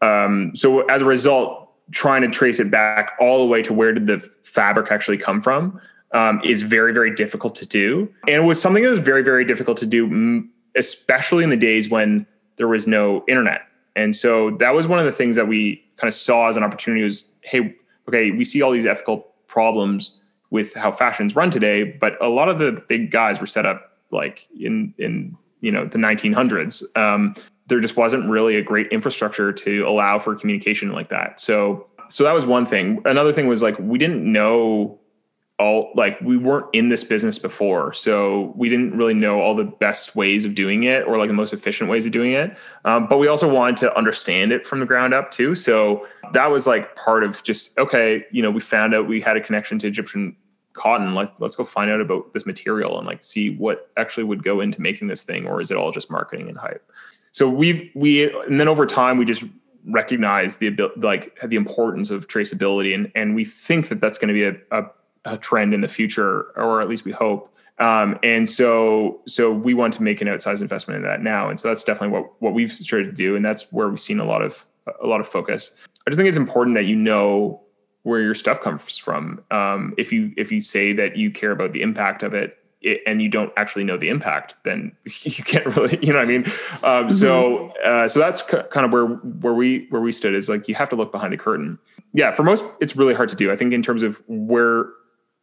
um, 0.00 0.54
so 0.54 0.80
as 0.88 1.02
a 1.02 1.04
result, 1.04 1.70
trying 1.92 2.22
to 2.22 2.28
trace 2.28 2.58
it 2.58 2.70
back 2.70 3.12
all 3.20 3.38
the 3.38 3.46
way 3.46 3.62
to 3.62 3.72
where 3.72 3.92
did 3.92 4.06
the 4.06 4.18
fabric 4.42 4.90
actually 4.90 5.18
come 5.18 5.40
from 5.40 5.80
um, 6.12 6.40
is 6.44 6.62
very 6.62 6.92
very 6.92 7.14
difficult 7.14 7.54
to 7.56 7.66
do, 7.66 8.12
and 8.26 8.36
it 8.36 8.46
was 8.46 8.60
something 8.60 8.82
that 8.82 8.90
was 8.90 9.00
very 9.00 9.22
very 9.22 9.44
difficult 9.44 9.78
to 9.78 9.86
do, 9.86 10.46
especially 10.76 11.44
in 11.44 11.50
the 11.50 11.56
days 11.56 11.88
when 11.88 12.26
there 12.56 12.68
was 12.68 12.86
no 12.86 13.24
internet. 13.28 13.62
And 13.94 14.16
so 14.16 14.50
that 14.52 14.74
was 14.74 14.86
one 14.86 14.98
of 14.98 15.04
the 15.04 15.12
things 15.12 15.36
that 15.36 15.48
we 15.48 15.82
kind 15.96 16.08
of 16.08 16.14
saw 16.14 16.48
as 16.48 16.56
an 16.56 16.62
opportunity 16.62 17.04
was, 17.04 17.32
hey, 17.42 17.76
okay, 18.08 18.30
we 18.30 18.44
see 18.44 18.62
all 18.62 18.70
these 18.70 18.86
ethical 18.86 19.26
problems 19.46 20.20
with 20.50 20.74
how 20.74 20.92
fashions 20.92 21.34
run 21.34 21.50
today, 21.50 21.84
but 21.84 22.22
a 22.22 22.28
lot 22.28 22.48
of 22.48 22.58
the 22.58 22.82
big 22.88 23.10
guys 23.10 23.40
were 23.40 23.46
set 23.46 23.66
up 23.66 23.98
like 24.10 24.48
in 24.58 24.94
in 24.98 25.36
you 25.60 25.70
know 25.72 25.86
the 25.86 25.98
1900s. 25.98 26.84
Um, 26.96 27.34
there 27.68 27.80
just 27.80 27.96
wasn't 27.96 28.28
really 28.28 28.56
a 28.56 28.62
great 28.62 28.88
infrastructure 28.88 29.52
to 29.52 29.86
allow 29.86 30.18
for 30.18 30.34
communication 30.34 30.92
like 30.92 31.08
that. 31.08 31.40
So 31.40 31.86
so 32.08 32.24
that 32.24 32.32
was 32.32 32.46
one 32.46 32.66
thing. 32.66 33.00
Another 33.04 33.32
thing 33.32 33.46
was 33.46 33.62
like 33.62 33.78
we 33.78 33.98
didn't 33.98 34.30
know 34.30 34.98
all 35.62 35.92
like 35.94 36.20
we 36.20 36.36
weren't 36.36 36.66
in 36.72 36.88
this 36.88 37.04
business 37.04 37.38
before 37.38 37.92
so 37.92 38.52
we 38.56 38.68
didn't 38.68 38.96
really 38.96 39.14
know 39.14 39.40
all 39.40 39.54
the 39.54 39.64
best 39.64 40.16
ways 40.16 40.44
of 40.44 40.56
doing 40.56 40.82
it 40.82 41.06
or 41.06 41.18
like 41.18 41.28
the 41.28 41.34
most 41.34 41.52
efficient 41.52 41.88
ways 41.88 42.04
of 42.04 42.10
doing 42.10 42.32
it. 42.32 42.56
Um, 42.84 43.06
but 43.06 43.18
we 43.18 43.28
also 43.28 43.52
wanted 43.52 43.76
to 43.78 43.96
understand 43.96 44.50
it 44.50 44.66
from 44.66 44.80
the 44.80 44.86
ground 44.86 45.14
up 45.14 45.30
too. 45.30 45.54
So 45.54 46.06
that 46.32 46.50
was 46.50 46.66
like 46.66 46.96
part 46.96 47.22
of 47.22 47.42
just 47.44 47.78
okay 47.78 48.24
you 48.32 48.42
know 48.42 48.50
we 48.50 48.60
found 48.60 48.92
out 48.92 49.06
we 49.06 49.20
had 49.20 49.36
a 49.36 49.40
connection 49.40 49.78
to 49.78 49.86
egyptian 49.86 50.36
cotton. 50.72 51.14
Like 51.14 51.32
let's 51.38 51.54
go 51.54 51.64
find 51.64 51.90
out 51.90 52.00
about 52.00 52.34
this 52.34 52.44
material 52.44 52.98
and 52.98 53.06
like 53.06 53.22
see 53.22 53.54
what 53.54 53.90
actually 53.96 54.24
would 54.24 54.42
go 54.42 54.60
into 54.60 54.80
making 54.80 55.06
this 55.06 55.22
thing 55.22 55.46
or 55.46 55.60
is 55.60 55.70
it 55.70 55.76
all 55.76 55.92
just 55.92 56.10
marketing 56.10 56.48
and 56.48 56.58
hype? 56.58 56.84
So 57.30 57.48
we've 57.48 57.88
we 57.94 58.32
and 58.46 58.58
then 58.58 58.66
over 58.66 58.84
time 58.84 59.16
we 59.16 59.24
just 59.24 59.44
recognize 59.86 60.56
the 60.58 60.66
ability, 60.68 61.00
like 61.00 61.38
the 61.44 61.56
importance 61.56 62.10
of 62.10 62.26
traceability 62.26 62.94
and 62.96 63.12
and 63.14 63.36
we 63.36 63.44
think 63.44 63.90
that 63.90 64.00
that's 64.00 64.18
going 64.18 64.28
to 64.28 64.34
be 64.34 64.44
a, 64.44 64.80
a 64.80 64.86
a 65.24 65.36
trend 65.36 65.74
in 65.74 65.80
the 65.80 65.88
future, 65.88 66.46
or 66.56 66.80
at 66.80 66.88
least 66.88 67.04
we 67.04 67.12
hope. 67.12 67.48
Um, 67.78 68.18
and 68.22 68.48
so, 68.48 69.20
so 69.26 69.50
we 69.50 69.74
want 69.74 69.94
to 69.94 70.02
make 70.02 70.20
an 70.20 70.28
outsized 70.28 70.60
investment 70.60 70.98
in 70.98 71.02
that 71.04 71.22
now. 71.22 71.48
And 71.48 71.58
so 71.58 71.68
that's 71.68 71.84
definitely 71.84 72.18
what 72.18 72.32
what 72.40 72.54
we've 72.54 72.72
started 72.72 73.06
to 73.06 73.12
do, 73.12 73.34
and 73.34 73.44
that's 73.44 73.72
where 73.72 73.88
we've 73.88 74.00
seen 74.00 74.20
a 74.20 74.24
lot 74.24 74.42
of 74.42 74.66
a 75.02 75.06
lot 75.06 75.20
of 75.20 75.26
focus. 75.26 75.72
I 76.06 76.10
just 76.10 76.18
think 76.18 76.28
it's 76.28 76.38
important 76.38 76.74
that 76.76 76.84
you 76.84 76.96
know 76.96 77.60
where 78.02 78.20
your 78.20 78.34
stuff 78.34 78.60
comes 78.60 78.98
from. 78.98 79.42
Um, 79.50 79.94
if 79.96 80.12
you 80.12 80.32
if 80.36 80.52
you 80.52 80.60
say 80.60 80.92
that 80.92 81.16
you 81.16 81.30
care 81.30 81.50
about 81.50 81.72
the 81.72 81.82
impact 81.82 82.22
of 82.22 82.34
it, 82.34 82.56
it, 82.82 83.00
and 83.06 83.22
you 83.22 83.28
don't 83.28 83.52
actually 83.56 83.84
know 83.84 83.96
the 83.96 84.08
impact, 84.08 84.56
then 84.64 84.92
you 85.22 85.44
can't 85.44 85.66
really, 85.66 85.98
you 86.02 86.12
know 86.12 86.18
what 86.18 86.24
I 86.24 86.30
mean? 86.30 86.44
Um, 86.44 86.52
mm-hmm. 86.82 87.10
So, 87.10 87.70
uh, 87.84 88.08
so 88.08 88.20
that's 88.20 88.48
c- 88.48 88.58
kind 88.70 88.84
of 88.84 88.92
where 88.92 89.06
where 89.06 89.54
we 89.54 89.86
where 89.90 90.02
we 90.02 90.12
stood 90.12 90.34
is 90.34 90.48
like 90.48 90.68
you 90.68 90.74
have 90.74 90.88
to 90.90 90.96
look 90.96 91.12
behind 91.12 91.32
the 91.32 91.38
curtain. 91.38 91.78
Yeah, 92.12 92.34
for 92.34 92.42
most, 92.42 92.64
it's 92.80 92.94
really 92.94 93.14
hard 93.14 93.30
to 93.30 93.36
do. 93.36 93.50
I 93.50 93.56
think 93.56 93.72
in 93.72 93.82
terms 93.82 94.02
of 94.02 94.22
where 94.26 94.86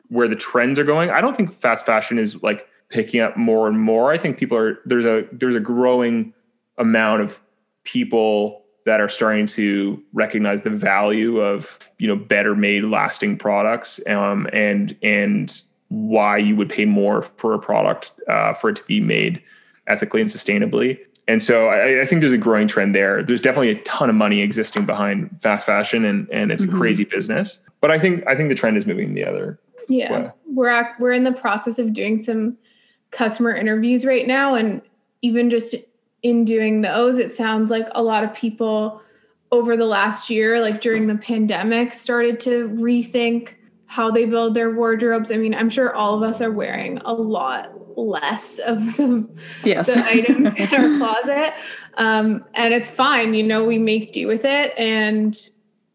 where 0.10 0.28
the 0.28 0.36
trends 0.36 0.78
are 0.78 0.84
going. 0.84 1.10
I 1.10 1.22
don't 1.22 1.36
think 1.36 1.54
fast 1.54 1.86
fashion 1.86 2.20
is 2.20 2.42
like 2.44 2.68
picking 2.90 3.22
up 3.22 3.38
more 3.38 3.68
and 3.68 3.80
more. 3.80 4.12
I 4.12 4.18
think 4.18 4.38
people 4.38 4.58
are 4.58 4.80
there's 4.86 5.06
a 5.06 5.28
there's 5.32 5.56
a 5.56 5.60
growing 5.60 6.34
amount 6.78 7.22
of 7.22 7.40
people 7.84 8.64
that 8.86 9.02
are 9.02 9.10
starting 9.10 9.46
to 9.46 10.02
recognize 10.14 10.64
the 10.64 10.70
value 10.70 11.40
of 11.40 11.90
you 12.00 12.08
know 12.08 12.16
better 12.16 12.56
made 12.56 12.84
lasting 12.84 13.38
products 13.38 14.00
um, 14.08 14.48
and 14.52 14.98
and 15.04 15.62
why 15.90 16.38
you 16.38 16.56
would 16.56 16.70
pay 16.70 16.86
more 16.86 17.22
for 17.22 17.54
a 17.54 17.60
product 17.60 18.12
uh, 18.28 18.54
for 18.54 18.70
it 18.70 18.76
to 18.76 18.84
be 18.84 19.00
made 19.00 19.42
ethically 19.88 20.22
and 20.22 20.30
sustainably 20.30 21.00
and 21.28 21.44
so 21.44 21.68
I, 21.68 22.02
I, 22.02 22.06
think 22.06 22.22
there's 22.22 22.34
a 22.34 22.38
growing 22.38 22.68
trend 22.68 22.94
there 22.94 23.24
there's 23.24 23.42
definitely 23.42 23.70
a 23.70 23.82
ton 23.84 24.10
of 24.10 24.16
money 24.16 24.42
existing 24.42 24.86
behind 24.86 25.36
fast 25.42 25.66
fashion 25.66 26.06
and 26.06 26.30
and 26.30 26.52
it's 26.52 26.64
mm-hmm. 26.64 26.76
a 26.76 26.80
crazy 26.80 27.04
business 27.04 27.64
but 27.82 27.92
i 27.92 27.98
think 28.00 28.26
i 28.28 28.36
think 28.36 28.50
the 28.50 28.56
trend 28.56 28.78
is 28.78 28.86
moving 28.86 29.14
the 29.14 29.26
other 29.26 29.60
yeah, 29.90 30.32
we're 30.48 30.96
we're 31.00 31.12
in 31.12 31.26
the 31.26 31.34
process 31.34 31.80
of 31.80 31.94
doing 31.94 32.18
some 32.18 32.58
customer 33.12 33.54
interviews 33.54 34.06
right 34.06 34.26
now, 34.26 34.56
and 34.56 34.82
even 35.22 35.50
just 35.50 35.76
in 36.24 36.46
doing 36.46 36.82
those, 36.82 37.18
it 37.18 37.36
sounds 37.36 37.70
like 37.70 37.88
a 37.92 38.04
lot 38.04 38.24
of 38.24 38.34
people 38.34 39.02
over 39.52 39.76
the 39.76 39.86
last 39.86 40.30
year, 40.30 40.60
like 40.60 40.80
during 40.80 41.08
the 41.08 41.18
pandemic, 41.18 41.94
started 41.94 42.40
to 42.42 42.70
rethink 42.70 43.56
how 43.88 44.12
they 44.12 44.26
build 44.26 44.54
their 44.54 44.70
wardrobes. 44.70 45.32
I 45.32 45.38
mean, 45.38 45.56
I'm 45.56 45.70
sure 45.70 45.96
all 45.96 46.16
of 46.16 46.22
us 46.22 46.42
are 46.42 46.52
wearing 46.52 47.00
a 47.00 47.14
lot 47.14 47.72
less 47.98 48.60
of 48.60 48.98
the, 48.98 49.28
yes. 49.64 49.88
the 49.88 50.06
items 50.06 50.54
in 50.60 50.68
our 50.68 50.98
closet. 50.98 51.54
Um, 51.96 52.46
and 52.54 52.74
it's 52.74 52.92
fine, 52.92 53.34
you 53.34 53.44
know, 53.44 53.66
we 53.66 53.80
make 53.80 54.14
do 54.14 54.28
with 54.28 54.46
it. 54.46 54.78
And 54.78 55.36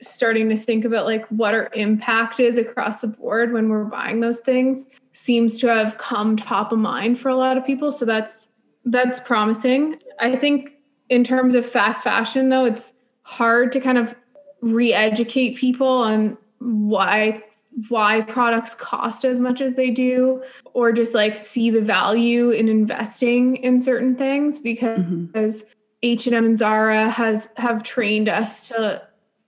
starting 0.07 0.49
to 0.49 0.57
think 0.57 0.85
about 0.85 1.07
like 1.07 1.27
what 1.29 1.55
our 1.55 1.71
impact 1.75 2.41
is 2.41 2.59
across 2.59 3.01
the 3.01 3.07
board 3.07 3.53
when 3.53 3.69
we're 3.69 3.85
buying 3.85 4.21
those 4.21 4.41
things 4.41 4.87
seems 5.13 5.59
to 5.59 5.67
have 5.69 5.99
come 5.99 6.37
top 6.37 6.73
of 6.73 6.79
mind 6.79 7.19
for 7.19 7.29
a 7.29 7.37
lot 7.37 7.57
of 7.57 7.65
people 7.65 7.91
so 7.91 8.05
that's 8.05 8.49
that's 8.85 9.21
promising 9.21 9.97
i 10.21 10.37
think 10.37 10.77
in 11.09 11.25
terms 11.25 11.55
of 11.55 11.65
fast 11.65 12.03
fashion 12.03 12.49
though 12.49 12.65
it's 12.65 12.93
hard 13.23 13.73
to 13.73 13.81
kind 13.81 13.99
of 13.99 14.15
re-educate 14.61 15.57
people 15.57 15.87
on 15.87 16.37
why 16.59 17.43
why 17.89 18.21
products 18.23 18.75
cost 18.75 19.25
as 19.25 19.39
much 19.39 19.61
as 19.61 19.75
they 19.75 19.91
do 19.91 20.43
or 20.75 20.93
just 20.93 21.13
like 21.13 21.37
see 21.37 21.71
the 21.71 21.81
value 21.81 22.51
in 22.51 22.69
investing 22.69 23.57
in 23.57 23.81
certain 23.81 24.15
things 24.15 24.59
because 24.59 25.01
mm-hmm. 25.01 25.69
H&M 26.05 26.45
and 26.45 26.59
Zara 26.59 27.09
has 27.09 27.49
have 27.57 27.83
trained 27.83 28.29
us 28.29 28.69
to 28.69 29.03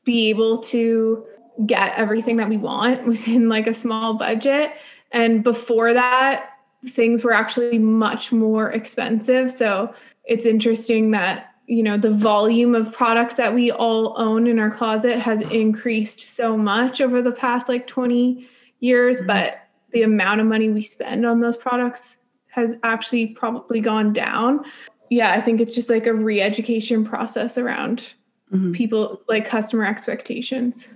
be 0.07 0.31
able 0.31 0.59
to 0.59 1.27
get 1.67 1.93
everything 1.97 2.39
that 2.39 2.49
we 2.49 2.57
want 2.57 3.07
within 3.07 3.51
like 3.51 3.67
a 3.67 3.75
small 3.75 4.15
budget. 4.15 4.73
And 5.13 5.45
before 5.45 5.93
that, 5.93 6.51
things 6.89 7.23
were 7.25 7.33
actually 7.33 7.79
much 7.79 8.33
more 8.33 8.71
expensive. 8.71 9.51
So 9.51 9.93
it's 10.25 10.47
interesting 10.47 11.11
that, 11.11 11.51
you 11.67 11.83
know, 11.83 11.99
the 11.99 12.11
volume 12.11 12.75
of 12.75 12.93
products 12.93 13.35
that 13.37 13.55
we 13.55 13.71
all 13.71 14.15
own 14.17 14.47
in 14.47 14.59
our 14.59 14.71
closet 14.71 15.19
has 15.19 15.41
increased 15.43 16.21
so 16.21 16.57
much 16.57 17.01
over 17.01 17.21
the 17.21 17.33
past 17.33 17.69
like 17.69 17.87
20 17.87 18.49
years, 18.81 19.19
mm-hmm. 19.19 19.27
but 19.27 19.59
the 19.93 20.03
amount 20.03 20.41
of 20.41 20.47
money 20.47 20.69
we 20.69 20.83
spend 20.83 21.27
on 21.27 21.41
those 21.41 21.57
products 21.57 22.19
has 22.49 22.75
actually 22.83 23.29
probably 23.29 23.81
gone 23.81 24.13
down. 24.13 24.65
Yeah, 25.11 25.33
I 25.33 25.41
think 25.41 25.61
it's 25.61 25.75
just 25.75 25.91
like 25.91 26.07
a 26.07 26.15
re 26.15 26.41
education 26.41 27.05
process 27.05 27.59
around 27.59 28.13
mm-hmm. 28.53 28.73
people 28.73 29.21
like 29.29 29.45
customer 29.45 29.85
expectations. 29.85 30.89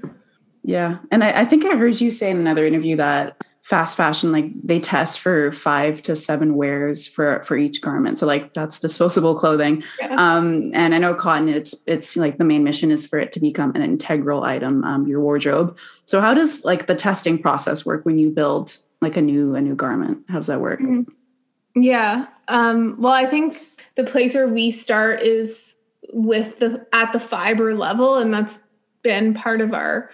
Yeah. 0.62 0.98
And 1.10 1.24
I, 1.24 1.40
I, 1.40 1.44
think 1.44 1.64
I 1.64 1.76
heard 1.76 2.00
you 2.00 2.10
say 2.10 2.30
in 2.30 2.36
another 2.36 2.66
interview 2.66 2.96
that 2.96 3.36
fast 3.62 3.96
fashion 3.96 4.32
like 4.32 4.46
they 4.64 4.80
test 4.80 5.20
for 5.20 5.52
five 5.52 6.00
to 6.02 6.16
seven 6.16 6.56
wears 6.56 7.06
for 7.06 7.44
for 7.44 7.58
each 7.58 7.80
garment 7.80 8.18
so 8.18 8.26
like 8.26 8.54
that's 8.54 8.78
disposable 8.78 9.34
clothing 9.34 9.82
yeah. 10.00 10.14
um 10.14 10.72
and 10.74 10.94
i 10.94 10.98
know 10.98 11.14
kotn 11.14 11.48
it's 11.48 11.74
it's 11.86 12.16
like 12.16 12.38
the 12.38 12.44
main 12.44 12.64
mission 12.64 12.90
is 12.90 13.06
for 13.06 13.18
it 13.18 13.32
to 13.32 13.38
become 13.38 13.70
an 13.76 13.82
integral 13.82 14.44
item 14.44 14.82
um 14.84 15.06
your 15.06 15.20
wardrobe 15.20 15.76
so 16.06 16.20
how 16.20 16.32
does 16.32 16.64
like 16.64 16.86
the 16.86 16.94
testing 16.94 17.38
process 17.38 17.84
work 17.84 18.04
when 18.06 18.18
you 18.18 18.30
build 18.30 18.78
like 19.02 19.16
a 19.16 19.22
new 19.22 19.54
a 19.54 19.60
new 19.60 19.74
garment 19.74 20.18
how 20.28 20.36
does 20.36 20.46
that 20.46 20.60
work 20.60 20.80
mm-hmm. 20.80 21.80
yeah 21.80 22.26
um 22.48 22.96
well 22.98 23.12
i 23.12 23.26
think 23.26 23.62
the 23.94 24.04
place 24.04 24.34
where 24.34 24.48
we 24.48 24.70
start 24.70 25.22
is 25.22 25.76
with 26.12 26.58
the 26.58 26.86
at 26.92 27.12
the 27.12 27.20
fiber 27.20 27.74
level 27.74 28.16
and 28.16 28.32
that's 28.32 28.60
been 29.02 29.32
part 29.34 29.60
of 29.60 29.72
our 29.72 30.10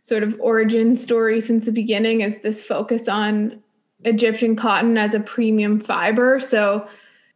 sort 0.00 0.22
of 0.22 0.38
origin 0.40 0.96
story 0.96 1.40
since 1.40 1.64
the 1.64 1.72
beginning 1.72 2.20
is 2.20 2.38
this 2.38 2.62
focus 2.62 3.08
on 3.08 3.62
Egyptian 4.04 4.56
cotton 4.56 4.96
as 4.96 5.12
a 5.12 5.20
premium 5.20 5.78
fiber. 5.78 6.40
So 6.40 6.88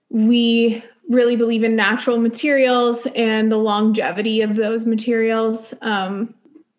we 0.09 0.83
really 1.11 1.37
believe 1.37 1.63
in 1.63 1.77
natural 1.77 2.19
materials 2.19 3.07
and 3.15 3.53
the 3.53 3.59
longevity 3.59 4.41
of 4.41 4.57
those 4.57 4.87
materials. 4.87 5.75
Um, 5.83 6.35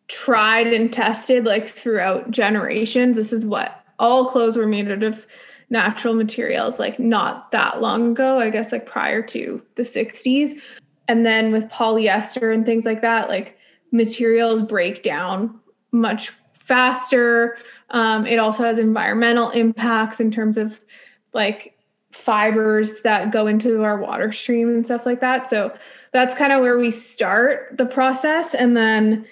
tried 0.07 0.67
and 0.67 0.91
tested 0.91 1.45
like 1.45 1.67
throughout 1.67 2.31
generations. 2.31 3.17
This 3.17 3.33
is 3.33 3.45
what 3.45 3.83
all 3.99 4.25
clothes 4.29 4.57
were 4.57 4.67
made 4.67 4.91
out 4.91 5.03
of 5.03 5.25
natural 5.69 6.13
materials, 6.13 6.79
like 6.79 6.99
not 6.99 7.51
that 7.51 7.81
long 7.81 8.11
ago, 8.11 8.39
I 8.39 8.49
guess, 8.49 8.71
like 8.71 8.85
prior 8.85 9.21
to 9.23 9.63
the 9.75 9.83
60s. 9.83 10.59
And 11.07 11.25
then 11.25 11.51
with 11.51 11.69
polyester 11.69 12.53
and 12.53 12.65
things 12.65 12.85
like 12.85 13.01
that, 13.01 13.29
like 13.29 13.57
materials 13.91 14.61
break 14.61 15.03
down 15.03 15.59
much 15.91 16.31
faster. 16.53 17.57
Um, 17.91 18.25
it 18.25 18.39
also 18.39 18.63
has 18.63 18.77
environmental 18.79 19.51
impacts 19.51 20.19
in 20.19 20.31
terms 20.31 20.57
of 20.57 20.81
like 21.33 21.77
fibers 22.11 23.01
that 23.01 23.31
go 23.31 23.45
into 23.45 23.83
our 23.83 23.97
water 23.97 24.31
stream 24.31 24.69
and 24.69 24.85
stuff 24.85 25.05
like 25.05 25.19
that. 25.21 25.47
So 25.47 25.75
that's 26.11 26.33
kind 26.33 26.53
of 26.53 26.61
where 26.61 26.77
we 26.77 26.89
start 26.89 27.77
the 27.77 27.85
process. 27.85 28.55
And 28.55 28.75
then 28.75 29.25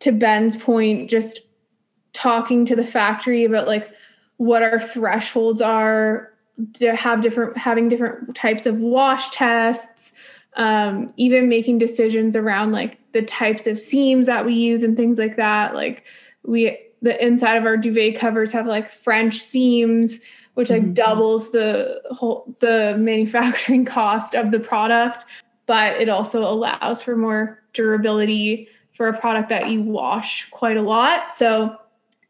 to 0.00 0.12
Ben's 0.12 0.56
point, 0.56 1.10
just 1.10 1.40
talking 2.12 2.64
to 2.66 2.76
the 2.76 2.86
factory 2.86 3.44
about 3.44 3.66
like 3.66 3.90
what 4.36 4.62
our 4.62 4.80
thresholds 4.80 5.60
are 5.60 6.32
to 6.74 6.94
have 6.94 7.20
different 7.20 7.56
having 7.58 7.88
different 7.88 8.34
types 8.36 8.64
of 8.64 8.78
wash 8.78 9.30
tests 9.30 10.12
um, 10.56 11.08
even 11.16 11.48
making 11.48 11.78
decisions 11.78 12.36
around 12.36 12.72
like 12.72 12.98
the 13.12 13.22
types 13.22 13.66
of 13.66 13.78
seams 13.78 14.26
that 14.26 14.44
we 14.44 14.54
use 14.54 14.82
and 14.82 14.96
things 14.96 15.18
like 15.18 15.36
that. 15.36 15.74
Like 15.74 16.04
we, 16.44 16.78
the 17.02 17.24
inside 17.24 17.56
of 17.56 17.66
our 17.66 17.76
duvet 17.76 18.16
covers 18.16 18.52
have 18.52 18.66
like 18.66 18.90
French 18.90 19.38
seams, 19.38 20.20
which 20.54 20.70
like 20.70 20.82
mm-hmm. 20.82 20.92
doubles 20.94 21.50
the 21.50 22.00
whole 22.10 22.56
the 22.60 22.96
manufacturing 22.98 23.84
cost 23.84 24.34
of 24.34 24.50
the 24.50 24.60
product, 24.60 25.24
but 25.66 26.00
it 26.00 26.08
also 26.08 26.40
allows 26.40 27.02
for 27.02 27.16
more 27.16 27.62
durability 27.72 28.68
for 28.92 29.08
a 29.08 29.18
product 29.18 29.48
that 29.48 29.70
you 29.70 29.82
wash 29.82 30.48
quite 30.50 30.76
a 30.76 30.82
lot. 30.82 31.34
So 31.34 31.76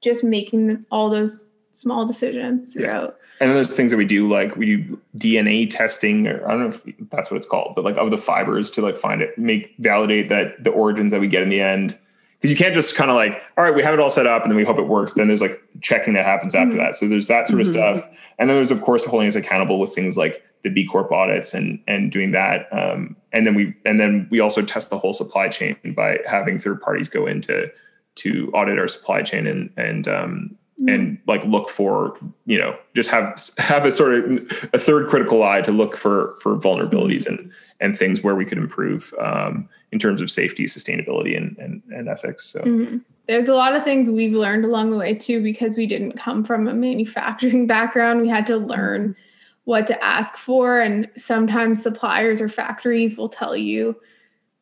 just 0.00 0.24
making 0.24 0.84
all 0.90 1.10
those 1.10 1.38
small 1.72 2.06
decisions 2.06 2.72
throughout. 2.72 3.16
And 3.44 3.50
then 3.50 3.62
there's 3.62 3.76
things 3.76 3.90
that 3.90 3.98
we 3.98 4.06
do 4.06 4.26
like 4.26 4.56
we 4.56 4.64
do 4.64 5.00
DNA 5.18 5.68
testing, 5.68 6.26
or 6.26 6.42
I 6.48 6.52
don't 6.52 6.60
know 6.60 6.68
if 6.68 7.10
that's 7.10 7.30
what 7.30 7.36
it's 7.36 7.46
called, 7.46 7.74
but 7.74 7.84
like 7.84 7.98
of 7.98 8.10
the 8.10 8.16
fibers 8.16 8.70
to 8.70 8.80
like 8.80 8.96
find 8.96 9.20
it, 9.20 9.36
make 9.36 9.74
validate 9.80 10.30
that 10.30 10.64
the 10.64 10.70
origins 10.70 11.12
that 11.12 11.20
we 11.20 11.28
get 11.28 11.42
in 11.42 11.50
the 11.50 11.60
end. 11.60 11.98
Because 12.40 12.50
you 12.50 12.56
can't 12.56 12.72
just 12.72 12.94
kind 12.94 13.10
of 13.10 13.16
like, 13.16 13.42
all 13.58 13.64
right, 13.64 13.74
we 13.74 13.82
have 13.82 13.92
it 13.92 14.00
all 14.00 14.08
set 14.08 14.26
up 14.26 14.44
and 14.44 14.50
then 14.50 14.56
we 14.56 14.64
hope 14.64 14.78
it 14.78 14.88
works. 14.88 15.12
Then 15.12 15.26
there's 15.28 15.42
like 15.42 15.62
checking 15.82 16.14
that 16.14 16.24
happens 16.24 16.54
after 16.54 16.70
mm-hmm. 16.70 16.78
that. 16.78 16.96
So 16.96 17.06
there's 17.06 17.28
that 17.28 17.46
sort 17.46 17.60
of 17.60 17.66
mm-hmm. 17.66 17.74
stuff. 17.74 18.08
And 18.38 18.48
then 18.48 18.56
there's 18.56 18.70
of 18.70 18.80
course 18.80 19.04
holding 19.04 19.28
us 19.28 19.34
accountable 19.34 19.78
with 19.78 19.94
things 19.94 20.16
like 20.16 20.42
the 20.62 20.70
B 20.70 20.86
Corp 20.86 21.12
audits 21.12 21.52
and 21.52 21.78
and 21.86 22.10
doing 22.10 22.30
that. 22.30 22.66
Um, 22.72 23.14
and 23.34 23.46
then 23.46 23.54
we 23.54 23.74
and 23.84 24.00
then 24.00 24.26
we 24.30 24.40
also 24.40 24.62
test 24.62 24.88
the 24.88 24.98
whole 24.98 25.12
supply 25.12 25.48
chain 25.48 25.76
by 25.94 26.20
having 26.26 26.58
third 26.58 26.80
parties 26.80 27.10
go 27.10 27.26
into 27.26 27.70
to 28.14 28.50
audit 28.54 28.78
our 28.78 28.88
supply 28.88 29.20
chain 29.20 29.46
and 29.46 29.70
and 29.76 30.08
um. 30.08 30.56
And 30.78 31.18
like 31.26 31.44
look 31.44 31.68
for 31.68 32.18
you 32.46 32.58
know 32.58 32.76
just 32.94 33.10
have 33.10 33.40
have 33.58 33.84
a 33.84 33.90
sort 33.90 34.14
of 34.14 34.68
a 34.72 34.78
third 34.78 35.08
critical 35.08 35.42
eye 35.42 35.60
to 35.60 35.72
look 35.72 35.96
for 35.96 36.34
for 36.40 36.56
vulnerabilities 36.56 37.26
and 37.26 37.52
and 37.80 37.96
things 37.96 38.22
where 38.22 38.34
we 38.34 38.44
could 38.44 38.58
improve 38.58 39.12
um, 39.20 39.68
in 39.92 39.98
terms 39.98 40.20
of 40.20 40.30
safety, 40.30 40.64
sustainability, 40.64 41.36
and 41.36 41.56
and, 41.58 41.82
and 41.90 42.08
ethics. 42.08 42.46
So. 42.46 42.60
Mm-hmm. 42.60 42.98
There's 43.26 43.48
a 43.48 43.54
lot 43.54 43.74
of 43.74 43.82
things 43.82 44.10
we've 44.10 44.34
learned 44.34 44.66
along 44.66 44.90
the 44.90 44.98
way 44.98 45.14
too, 45.14 45.42
because 45.42 45.76
we 45.76 45.86
didn't 45.86 46.12
come 46.12 46.44
from 46.44 46.68
a 46.68 46.74
manufacturing 46.74 47.66
background. 47.68 48.20
We 48.20 48.28
had 48.28 48.46
to 48.48 48.56
learn 48.56 49.16
what 49.64 49.86
to 49.86 50.04
ask 50.04 50.36
for. 50.36 50.78
And 50.78 51.08
sometimes 51.16 51.82
suppliers 51.82 52.42
or 52.42 52.50
factories 52.50 53.16
will 53.16 53.30
tell 53.30 53.56
you, 53.56 53.96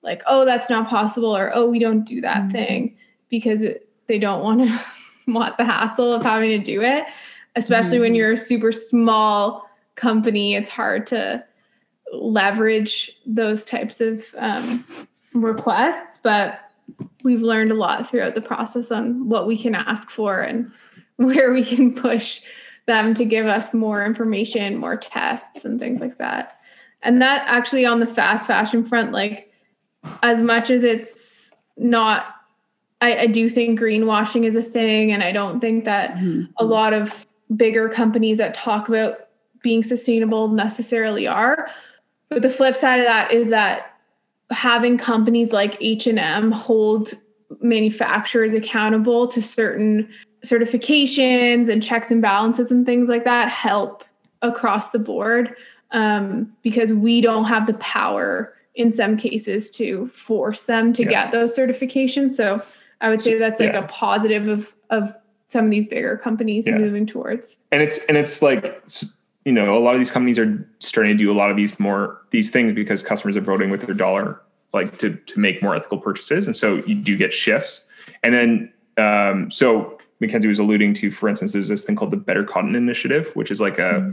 like, 0.02 0.22
oh, 0.26 0.44
that's 0.44 0.70
not 0.70 0.88
possible, 0.88 1.36
or 1.36 1.50
oh, 1.54 1.68
we 1.68 1.80
don't 1.80 2.04
do 2.04 2.20
that 2.20 2.42
mm-hmm. 2.42 2.50
thing 2.50 2.96
because 3.28 3.62
it, 3.62 3.88
they 4.06 4.18
don't 4.18 4.42
want 4.42 4.60
to 4.60 4.80
want 5.28 5.56
the 5.56 5.64
hassle 5.64 6.12
of 6.12 6.22
having 6.22 6.50
to 6.50 6.58
do 6.58 6.82
it, 6.82 7.04
especially 7.56 7.96
mm-hmm. 7.96 8.02
when 8.02 8.14
you're 8.14 8.32
a 8.32 8.38
super 8.38 8.72
small 8.72 9.68
company. 9.94 10.54
It's 10.54 10.70
hard 10.70 11.06
to 11.08 11.44
leverage 12.12 13.10
those 13.24 13.64
types 13.64 14.00
of 14.00 14.34
um, 14.36 14.84
requests, 15.34 16.18
but 16.22 16.60
we've 17.22 17.42
learned 17.42 17.72
a 17.72 17.76
lot 17.76 18.08
throughout 18.08 18.34
the 18.34 18.42
process 18.42 18.90
on 18.90 19.28
what 19.28 19.46
we 19.46 19.56
can 19.56 19.74
ask 19.74 20.10
for 20.10 20.40
and 20.40 20.70
where 21.16 21.52
we 21.52 21.64
can 21.64 21.94
push 21.94 22.40
them 22.86 23.14
to 23.14 23.24
give 23.24 23.46
us 23.46 23.72
more 23.72 24.04
information, 24.04 24.76
more 24.76 24.96
tests, 24.96 25.64
and 25.64 25.78
things 25.78 26.00
like 26.00 26.18
that. 26.18 26.58
And 27.02 27.20
that 27.22 27.44
actually 27.46 27.84
on 27.84 28.00
the 28.00 28.06
fast 28.06 28.46
fashion 28.46 28.84
front, 28.84 29.12
like 29.12 29.52
as 30.22 30.40
much 30.40 30.70
as 30.70 30.82
it's 30.82 31.52
not 31.76 32.34
I, 33.02 33.22
I 33.22 33.26
do 33.26 33.48
think 33.48 33.80
greenwashing 33.80 34.44
is 34.44 34.54
a 34.54 34.62
thing, 34.62 35.10
and 35.10 35.24
I 35.24 35.32
don't 35.32 35.60
think 35.60 35.84
that 35.84 36.14
mm-hmm. 36.14 36.44
a 36.56 36.64
lot 36.64 36.92
of 36.92 37.26
bigger 37.54 37.88
companies 37.88 38.38
that 38.38 38.54
talk 38.54 38.88
about 38.88 39.28
being 39.60 39.82
sustainable 39.82 40.48
necessarily 40.48 41.26
are. 41.26 41.68
But 42.28 42.42
the 42.42 42.48
flip 42.48 42.76
side 42.76 43.00
of 43.00 43.06
that 43.06 43.32
is 43.32 43.48
that 43.48 43.96
having 44.50 44.96
companies 44.96 45.52
like 45.52 45.76
H&M 45.80 46.52
hold 46.52 47.14
manufacturers 47.60 48.54
accountable 48.54 49.26
to 49.28 49.42
certain 49.42 50.08
certifications 50.44 51.68
and 51.68 51.82
checks 51.82 52.10
and 52.10 52.22
balances 52.22 52.70
and 52.70 52.86
things 52.86 53.08
like 53.08 53.24
that 53.24 53.48
help 53.48 54.04
across 54.42 54.90
the 54.90 54.98
board 54.98 55.56
um, 55.90 56.52
because 56.62 56.92
we 56.92 57.20
don't 57.20 57.44
have 57.44 57.66
the 57.66 57.74
power 57.74 58.54
in 58.74 58.90
some 58.90 59.16
cases 59.16 59.70
to 59.70 60.08
force 60.08 60.64
them 60.64 60.92
to 60.92 61.02
yeah. 61.02 61.10
get 61.10 61.32
those 61.32 61.56
certifications. 61.56 62.32
So 62.32 62.62
I 63.02 63.10
would 63.10 63.20
say 63.20 63.36
that's 63.36 63.60
like 63.60 63.72
yeah. 63.72 63.84
a 63.84 63.88
positive 63.88 64.48
of 64.48 64.74
of 64.88 65.14
some 65.46 65.66
of 65.66 65.70
these 65.70 65.84
bigger 65.84 66.16
companies 66.16 66.66
yeah. 66.66 66.78
moving 66.78 67.06
towards. 67.06 67.58
And 67.72 67.82
it's 67.82 68.04
and 68.06 68.16
it's 68.16 68.40
like 68.40 68.82
you 69.44 69.52
know 69.52 69.76
a 69.76 69.80
lot 69.80 69.94
of 69.94 70.00
these 70.00 70.10
companies 70.10 70.38
are 70.38 70.66
starting 70.78 71.12
to 71.12 71.18
do 71.18 71.30
a 71.30 71.34
lot 71.34 71.50
of 71.50 71.56
these 71.56 71.78
more 71.78 72.22
these 72.30 72.50
things 72.50 72.72
because 72.72 73.02
customers 73.02 73.36
are 73.36 73.42
voting 73.42 73.70
with 73.70 73.82
their 73.82 73.94
dollar 73.94 74.40
like 74.72 74.98
to 74.98 75.16
to 75.16 75.38
make 75.38 75.62
more 75.62 75.74
ethical 75.74 75.98
purchases, 75.98 76.46
and 76.46 76.56
so 76.56 76.76
you 76.86 76.94
do 76.94 77.16
get 77.16 77.32
shifts. 77.32 77.84
And 78.22 78.32
then 78.32 78.72
um, 78.96 79.50
so 79.50 79.98
Mackenzie 80.20 80.48
was 80.48 80.60
alluding 80.60 80.94
to, 80.94 81.10
for 81.10 81.28
instance, 81.28 81.52
there's 81.52 81.68
this 81.68 81.82
thing 81.82 81.96
called 81.96 82.12
the 82.12 82.16
Better 82.16 82.44
Cotton 82.44 82.76
Initiative, 82.76 83.32
which 83.34 83.50
is 83.50 83.60
like 83.60 83.78
a, 83.78 83.82
mm-hmm. 83.82 84.12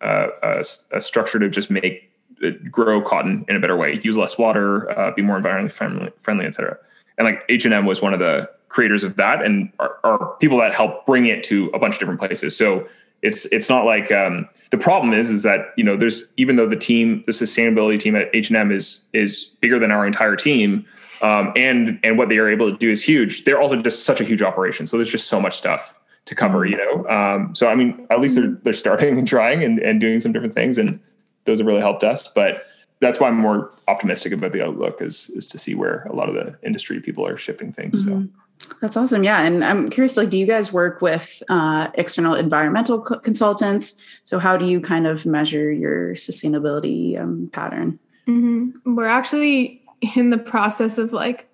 a, 0.00 0.28
a, 0.42 0.64
a 0.98 1.00
structure 1.00 1.40
to 1.40 1.48
just 1.48 1.70
make 1.70 2.10
uh, 2.44 2.50
grow 2.70 3.02
cotton 3.02 3.44
in 3.48 3.56
a 3.56 3.60
better 3.60 3.76
way, 3.76 4.00
use 4.04 4.16
less 4.16 4.38
water, 4.38 4.88
uh, 4.96 5.10
be 5.12 5.22
more 5.22 5.40
environmentally 5.40 5.72
friendly, 5.72 6.10
friendly, 6.20 6.46
et 6.46 6.54
cetera 6.54 6.78
and 7.18 7.26
like 7.26 7.44
h&m 7.48 7.84
was 7.84 8.00
one 8.00 8.14
of 8.14 8.18
the 8.18 8.48
creators 8.68 9.02
of 9.02 9.16
that 9.16 9.42
and 9.44 9.72
are, 9.78 9.98
are, 10.04 10.36
people 10.40 10.58
that 10.58 10.74
help 10.74 11.06
bring 11.06 11.26
it 11.26 11.42
to 11.42 11.70
a 11.74 11.78
bunch 11.78 11.94
of 11.94 11.98
different 11.98 12.20
places. 12.20 12.56
So 12.56 12.86
it's 13.22 13.46
it's 13.46 13.68
not 13.68 13.84
like 13.84 14.12
um, 14.12 14.48
the 14.70 14.78
problem 14.78 15.12
is 15.12 15.28
is 15.28 15.42
that 15.42 15.72
you 15.76 15.82
know 15.82 15.96
there's 15.96 16.32
even 16.36 16.56
though 16.56 16.68
the 16.68 16.76
team 16.76 17.24
the 17.26 17.32
sustainability 17.32 17.98
team 17.98 18.14
at 18.14 18.28
h&m 18.32 18.70
is 18.70 19.06
is 19.12 19.44
bigger 19.60 19.78
than 19.78 19.90
our 19.90 20.06
entire 20.06 20.36
team 20.36 20.86
um, 21.22 21.52
and 21.56 21.98
and 22.04 22.16
what 22.16 22.28
they 22.28 22.38
are 22.38 22.48
able 22.48 22.70
to 22.70 22.76
do 22.76 22.90
is 22.90 23.02
huge 23.02 23.42
they're 23.44 23.60
also 23.60 23.80
just 23.82 24.04
such 24.04 24.20
a 24.20 24.24
huge 24.24 24.42
operation. 24.42 24.86
So 24.86 24.96
there's 24.96 25.10
just 25.10 25.28
so 25.28 25.40
much 25.40 25.56
stuff 25.56 25.94
to 26.26 26.34
cover 26.34 26.64
you 26.64 26.76
know? 26.76 27.08
Um, 27.08 27.54
so 27.54 27.68
i 27.68 27.74
mean 27.74 28.06
at 28.10 28.20
least 28.20 28.36
they're 28.36 28.56
they're 28.62 28.72
starting 28.72 29.18
and 29.18 29.26
trying 29.26 29.64
and, 29.64 29.80
and 29.80 30.00
doing 30.00 30.20
some 30.20 30.30
different 30.30 30.54
things 30.54 30.78
and 30.78 31.00
those 31.48 31.58
have 31.58 31.66
really 31.66 31.80
helped 31.80 32.04
us. 32.04 32.28
But 32.28 32.62
that's 33.00 33.20
why 33.20 33.28
I'm 33.28 33.36
more 33.36 33.72
optimistic 33.86 34.32
about 34.32 34.52
the 34.52 34.64
outlook 34.64 35.00
is 35.00 35.30
is 35.30 35.46
to 35.46 35.58
see 35.58 35.74
where 35.74 36.02
a 36.10 36.14
lot 36.14 36.28
of 36.28 36.34
the 36.34 36.56
industry 36.66 37.00
people 37.00 37.26
are 37.26 37.36
shifting 37.36 37.72
things. 37.72 38.04
Mm-hmm. 38.04 38.26
So 38.58 38.68
that's 38.80 38.96
awesome. 38.96 39.22
Yeah, 39.22 39.42
and 39.42 39.64
I'm 39.64 39.88
curious, 39.88 40.16
like, 40.16 40.30
do 40.30 40.38
you 40.38 40.46
guys 40.46 40.72
work 40.72 41.00
with 41.00 41.42
uh, 41.48 41.88
external 41.94 42.34
environmental 42.34 43.00
co- 43.00 43.20
consultants? 43.20 43.94
So 44.24 44.40
how 44.40 44.56
do 44.56 44.66
you 44.66 44.80
kind 44.80 45.06
of 45.06 45.24
measure 45.24 45.70
your 45.70 46.14
sustainability 46.14 47.20
um, 47.20 47.50
pattern? 47.52 48.00
Mm-hmm. 48.26 48.96
We're 48.96 49.06
actually 49.06 49.82
in 50.16 50.30
the 50.30 50.38
process 50.38 50.98
of 50.98 51.12
like 51.12 51.48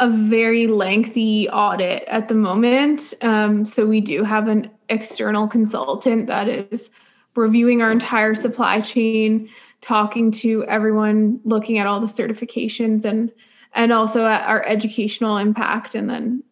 a 0.00 0.08
very 0.08 0.66
lengthy 0.66 1.48
audit 1.50 2.04
at 2.08 2.28
the 2.28 2.34
moment. 2.34 3.14
Um, 3.22 3.66
so 3.66 3.86
we 3.86 4.00
do 4.00 4.24
have 4.24 4.48
an 4.48 4.70
external 4.88 5.46
consultant 5.46 6.26
that 6.26 6.48
is 6.48 6.90
reviewing 7.36 7.82
our 7.82 7.90
entire 7.90 8.34
supply 8.34 8.80
chain, 8.80 9.48
talking 9.80 10.30
to 10.30 10.64
everyone, 10.64 11.40
looking 11.44 11.78
at 11.78 11.86
all 11.86 12.00
the 12.00 12.06
certifications 12.06 13.04
and 13.04 13.32
and 13.72 13.92
also 13.92 14.26
at 14.26 14.46
our 14.48 14.64
educational 14.66 15.36
impact 15.36 15.94
and 15.94 16.10
then 16.10 16.42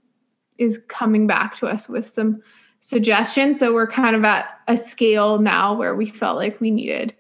is 0.56 0.80
coming 0.88 1.26
back 1.26 1.54
to 1.56 1.66
us 1.66 1.88
with 1.88 2.06
some 2.08 2.40
suggestions. 2.80 3.58
So 3.58 3.74
we're 3.74 3.88
kind 3.88 4.14
of 4.14 4.24
at 4.24 4.46
a 4.68 4.76
scale 4.76 5.38
now 5.38 5.74
where 5.74 5.96
we 5.96 6.06
felt 6.06 6.36
like 6.36 6.60
we 6.60 6.70
needed 6.70 7.14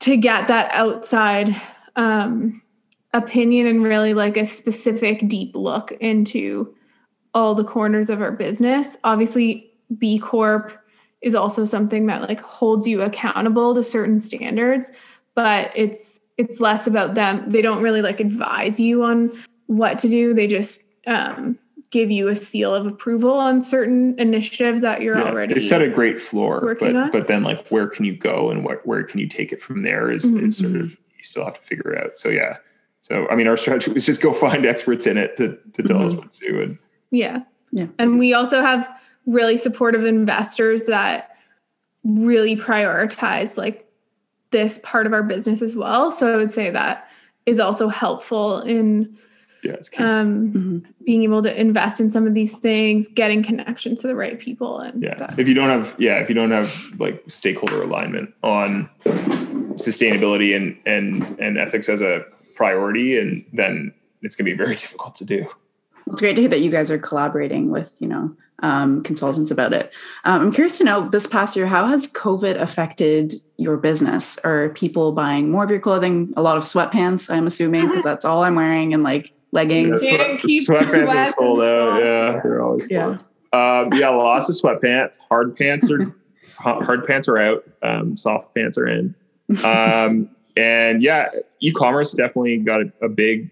to 0.00 0.16
get 0.16 0.48
that 0.48 0.70
outside 0.72 1.60
um, 1.96 2.62
opinion 3.14 3.66
and 3.66 3.82
really 3.82 4.14
like 4.14 4.36
a 4.36 4.46
specific 4.46 5.26
deep 5.28 5.54
look 5.56 5.92
into 6.00 6.74
all 7.34 7.54
the 7.54 7.64
corners 7.64 8.10
of 8.10 8.20
our 8.20 8.32
business. 8.32 8.96
Obviously, 9.04 9.72
B 9.98 10.18
Corp 10.18 10.72
is 11.20 11.34
also 11.34 11.64
something 11.64 12.06
that 12.06 12.22
like 12.22 12.40
holds 12.40 12.86
you 12.86 13.02
accountable 13.02 13.74
to 13.74 13.82
certain 13.82 14.20
standards, 14.20 14.90
but 15.34 15.70
it's 15.74 16.18
it's 16.38 16.60
less 16.60 16.86
about 16.86 17.14
them. 17.14 17.48
They 17.50 17.62
don't 17.62 17.82
really 17.82 18.02
like 18.02 18.20
advise 18.20 18.80
you 18.80 19.02
on 19.04 19.30
what 19.66 19.98
to 20.00 20.08
do. 20.08 20.34
They 20.34 20.46
just 20.46 20.82
um, 21.06 21.58
give 21.90 22.10
you 22.10 22.28
a 22.28 22.34
seal 22.36 22.74
of 22.74 22.86
approval 22.86 23.32
on 23.32 23.60
certain 23.62 24.18
initiatives 24.18 24.80
that 24.82 25.02
you're 25.02 25.18
Yeah, 25.18 25.24
already 25.24 25.54
they 25.54 25.60
set 25.60 25.82
a 25.82 25.88
great 25.88 26.18
floor, 26.18 26.76
but 26.80 26.96
on. 26.96 27.10
but 27.10 27.26
then 27.26 27.42
like 27.42 27.68
where 27.68 27.86
can 27.86 28.04
you 28.04 28.16
go 28.16 28.50
and 28.50 28.64
what 28.64 28.86
where 28.86 29.02
can 29.04 29.20
you 29.20 29.28
take 29.28 29.52
it 29.52 29.60
from 29.62 29.82
there 29.82 30.10
is, 30.10 30.24
Mhm. 30.24 30.48
is 30.48 30.56
sort 30.58 30.76
of 30.76 30.90
you 30.92 31.22
still 31.22 31.44
have 31.44 31.54
to 31.54 31.60
figure 31.62 31.92
it 31.92 32.02
out. 32.04 32.18
So 32.18 32.28
yeah. 32.30 32.56
So 33.02 33.26
I 33.30 33.34
mean 33.36 33.46
our 33.46 33.56
strategy 33.56 33.92
was 33.92 34.06
just 34.06 34.22
go 34.22 34.32
find 34.46 34.64
experts 34.66 35.06
in 35.06 35.16
it 35.18 35.36
to 35.36 35.58
to 35.74 35.82
tell 35.82 36.02
us 36.04 36.12
Mhm. 36.14 36.18
what 36.18 36.32
to 36.32 36.40
do 36.48 36.60
and 36.62 36.78
Yeah. 37.10 37.42
Yeah. 37.72 37.86
And 37.98 38.18
we 38.18 38.32
also 38.34 38.60
have 38.62 38.90
really 39.26 39.56
supportive 39.56 40.04
investors 40.04 40.84
that 40.86 41.36
really 42.04 42.56
prioritize 42.56 43.56
like 43.56 43.81
this 44.52 44.78
part 44.82 45.06
of 45.06 45.12
our 45.12 45.22
business 45.24 45.60
as 45.62 45.74
well. 45.74 46.12
So 46.12 46.32
I 46.32 46.36
would 46.36 46.52
say 46.52 46.70
that 46.70 47.08
is 47.46 47.58
also 47.58 47.88
helpful 47.88 48.60
in 48.60 49.16
yeah, 49.64 49.72
it's 49.72 49.88
key. 49.88 50.02
um, 50.02 50.52
Mhm. 50.52 50.84
being 51.04 51.22
able 51.24 51.42
to 51.42 51.60
invest 51.60 52.00
in 52.00 52.10
some 52.10 52.26
of 52.26 52.34
these 52.34 52.52
things, 52.52 53.08
getting 53.08 53.42
connections 53.42 54.00
to 54.02 54.06
the 54.08 54.14
right 54.16 54.38
people, 54.38 54.78
and 54.78 55.02
yeah. 55.02 55.14
that- 55.16 55.38
If 55.38 55.48
you 55.48 55.54
don't 55.54 55.68
have 55.68 55.94
yeah, 55.98 56.18
if 56.20 56.28
you 56.28 56.34
don't 56.34 56.50
have 56.50 56.92
like 56.98 57.22
stakeholder 57.28 57.82
alignment 57.82 58.30
on 58.42 58.88
sustainability 59.76 60.54
and 60.54 60.76
and 60.86 61.38
and 61.40 61.58
ethics 61.58 61.88
as 61.88 62.02
a 62.02 62.24
priority 62.54 63.18
and 63.18 63.44
then 63.52 63.92
it's 64.22 64.36
going 64.36 64.44
to 64.46 64.52
be 64.52 64.56
very 64.56 64.74
difficult 64.84 65.14
to 65.16 65.24
do. 65.24 65.46
It's 66.08 66.20
great 66.20 66.36
to 66.36 66.42
hear 66.42 66.50
that 66.50 66.60
you 66.60 66.70
guys 66.70 66.90
are 66.90 66.98
collaborating 66.98 67.70
with, 67.70 67.96
you 68.02 68.08
know, 68.08 68.36
um, 68.62 69.02
consultants 69.02 69.50
about 69.50 69.72
it. 69.72 69.92
Um, 70.24 70.40
I'm 70.42 70.52
curious 70.52 70.78
to 70.78 70.84
know 70.84 71.08
this 71.08 71.26
past 71.26 71.56
year, 71.56 71.66
how 71.66 71.86
has 71.86 72.10
COVID 72.12 72.60
affected 72.60 73.34
your 73.56 73.76
business? 73.76 74.38
Are 74.38 74.70
people 74.70 75.12
buying 75.12 75.50
more 75.50 75.64
of 75.64 75.70
your 75.70 75.80
clothing? 75.80 76.32
A 76.36 76.42
lot 76.42 76.56
of 76.56 76.62
sweatpants, 76.62 77.32
I'm 77.32 77.46
assuming, 77.46 77.88
because 77.88 78.02
that's 78.04 78.24
all 78.24 78.44
I'm 78.44 78.54
wearing, 78.54 78.94
and 78.94 79.02
like 79.02 79.32
leggings. 79.52 80.02
Yeah. 80.02 80.16
sweat- 80.16 80.88
Can't 80.88 80.88
sweatpants 80.88 81.14
are 81.14 81.26
sold 81.32 81.60
out. 81.60 81.98
stuff. 81.98 82.00
Yeah, 82.00 82.40
they're 82.42 82.62
always 82.62 82.90
Yeah. 82.90 83.18
Um, 83.52 83.92
yeah, 83.92 84.08
lots 84.08 84.48
of 84.48 84.54
sweatpants. 84.80 85.18
Hard 85.28 85.56
pants 85.56 85.90
are 85.90 86.14
hard 86.58 86.84
hard 86.86 87.06
pants 87.06 87.28
are 87.28 87.38
out. 87.38 87.64
Um, 87.82 88.16
soft 88.16 88.54
pants 88.54 88.78
are 88.78 88.86
in. 88.86 89.14
Um, 89.64 90.30
and 90.56 91.02
yeah, 91.02 91.28
e-commerce 91.60 92.12
definitely 92.12 92.58
got 92.58 92.80
a, 92.82 92.92
a 93.02 93.08
big 93.08 93.50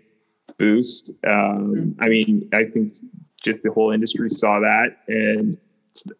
boost. 0.58 1.10
Um, 1.26 1.96
I 1.98 2.08
mean, 2.08 2.48
I 2.52 2.64
think 2.64 2.92
just 3.40 3.62
the 3.62 3.70
whole 3.70 3.90
industry 3.90 4.30
saw 4.30 4.60
that, 4.60 4.96
and 5.08 5.58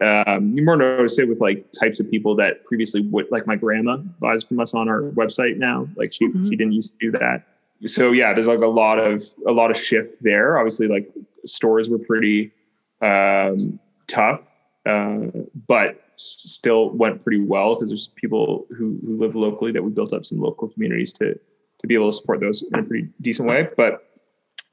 um, 0.01 0.55
you 0.57 0.65
more 0.65 0.77
notice 0.77 1.19
it 1.19 1.29
with 1.29 1.41
like 1.41 1.71
types 1.73 2.01
of 2.01 2.11
people 2.11 2.35
that 2.37 2.65
previously 2.65 3.03
would, 3.03 3.31
like 3.31 3.47
my 3.47 3.57
grandma 3.57 3.97
buys 3.97 4.43
from 4.43 4.61
us 4.61 4.75
on 4.75 4.89
our 4.89 5.03
website 5.13 5.57
now. 5.57 5.89
Like 5.97 6.13
she 6.13 6.27
Mhm. 6.27 6.45
she 6.45 6.57
didn't 6.57 6.73
used 6.73 6.93
to 6.93 6.99
do 6.99 7.19
that. 7.19 7.47
So 7.87 8.13
yeah, 8.13 8.35
there's 8.35 8.49
like 8.49 8.61
a 8.61 8.67
lot 8.67 8.99
of 8.99 9.23
a 9.47 9.53
lot 9.53 9.71
of 9.71 9.77
shift 9.77 10.23
there. 10.23 10.59
Obviously, 10.59 10.89
like 10.89 11.11
stores 11.45 11.89
were 11.89 11.99
pretty 11.99 12.53
um, 13.01 13.79
tough, 14.09 14.47
uh, 14.85 15.21
but 15.67 16.03
still 16.17 16.91
went 16.91 17.23
pretty 17.25 17.41
well 17.41 17.75
because 17.75 17.89
there's 17.89 18.09
people 18.09 18.67
who, 18.77 18.99
who 19.07 19.17
live 19.17 19.35
locally 19.35 19.73
that 19.73 19.83
we 19.83 19.91
built 19.91 20.13
up 20.13 20.27
some 20.27 20.39
local 20.39 20.69
communities 20.69 21.15
to 21.15 21.33
to 21.79 21.87
be 21.87 21.95
able 21.95 22.11
to 22.11 22.17
support 22.17 22.41
those 22.41 22.63
in 22.63 22.79
a 22.79 22.83
pretty 22.83 23.09
decent 23.23 23.49
way. 23.49 23.69
But 23.75 24.07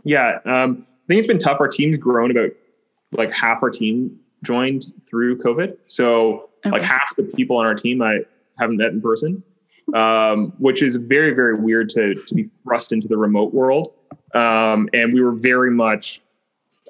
yeah, 0.03 0.39
um, 0.43 0.85
think 1.07 1.19
it's 1.19 1.27
been 1.27 1.37
tough. 1.37 1.59
Our 1.59 1.67
team's 1.67 1.97
grown 1.97 2.31
about 2.31 2.51
like 3.11 3.31
half 3.31 3.63
our 3.63 3.69
team 3.69 4.19
joined 4.43 4.85
through 5.07 5.37
COVID. 5.39 5.77
So 5.85 6.49
like 6.65 6.81
half 6.81 7.15
the 7.15 7.23
people 7.23 7.57
on 7.57 7.65
our 7.65 7.75
team 7.75 8.01
I 8.01 8.19
haven't 8.57 8.77
met 8.77 8.91
in 8.91 9.01
person, 9.01 9.43
um, 9.93 10.53
which 10.57 10.81
is 10.83 10.95
very 10.95 11.33
very 11.33 11.55
weird 11.55 11.89
to 11.89 12.13
to 12.13 12.35
be 12.35 12.49
thrust 12.63 12.91
into 12.91 13.07
the 13.07 13.17
remote 13.17 13.53
world. 13.53 13.93
Um, 14.33 14.89
and 14.93 15.13
we 15.13 15.21
were 15.21 15.31
very 15.31 15.71
much 15.71 16.21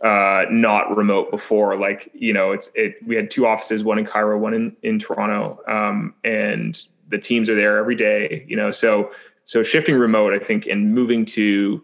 uh 0.03 0.45
not 0.51 0.95
remote 0.95 1.31
before 1.31 1.75
like 1.75 2.07
you 2.13 2.31
know 2.31 2.51
it's 2.51 2.71
it 2.75 2.95
we 3.07 3.15
had 3.15 3.31
two 3.31 3.47
offices 3.47 3.83
one 3.83 3.97
in 3.97 4.05
cairo 4.05 4.37
one 4.37 4.53
in 4.53 4.77
in 4.83 4.99
toronto 4.99 5.59
um 5.67 6.13
and 6.23 6.83
the 7.07 7.17
teams 7.17 7.49
are 7.49 7.55
there 7.55 7.79
every 7.79 7.95
day 7.95 8.45
you 8.47 8.55
know 8.55 8.69
so 8.69 9.09
so 9.43 9.63
shifting 9.63 9.95
remote 9.95 10.33
i 10.33 10.37
think 10.37 10.67
and 10.67 10.93
moving 10.93 11.25
to 11.25 11.83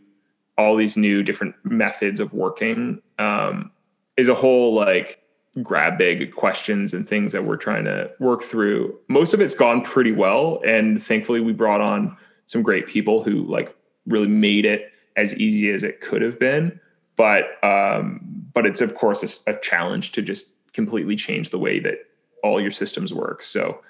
all 0.57 0.75
these 0.75 0.97
new 0.97 1.23
different 1.23 1.55
methods 1.63 2.19
of 2.19 2.33
working 2.33 3.01
um 3.19 3.71
is 4.17 4.27
a 4.27 4.35
whole 4.35 4.73
like 4.73 5.19
grab 5.61 5.97
big 5.97 6.33
questions 6.33 6.93
and 6.93 7.07
things 7.07 7.31
that 7.31 7.45
we're 7.45 7.57
trying 7.57 7.85
to 7.85 8.09
work 8.19 8.41
through 8.41 8.97
most 9.07 9.33
of 9.33 9.41
it's 9.41 9.55
gone 9.55 9.81
pretty 9.81 10.11
well 10.11 10.59
and 10.65 11.01
thankfully 11.01 11.39
we 11.39 11.53
brought 11.53 11.81
on 11.81 12.15
some 12.47 12.63
great 12.63 12.87
people 12.87 13.23
who 13.23 13.43
like 13.43 13.75
really 14.07 14.27
made 14.27 14.65
it 14.65 14.91
as 15.15 15.35
easy 15.35 15.69
as 15.69 15.83
it 15.83 16.01
could 16.01 16.21
have 16.21 16.39
been 16.39 16.79
but 17.15 17.63
um, 17.63 18.19
but 18.53 18.65
it's 18.65 18.81
of 18.81 18.95
course 18.95 19.41
a, 19.45 19.51
a 19.51 19.59
challenge 19.59 20.11
to 20.13 20.21
just 20.21 20.53
completely 20.73 21.15
change 21.15 21.49
the 21.49 21.59
way 21.59 21.79
that 21.79 21.99
all 22.43 22.59
your 22.59 22.71
systems 22.71 23.13
work. 23.13 23.43
So 23.43 23.81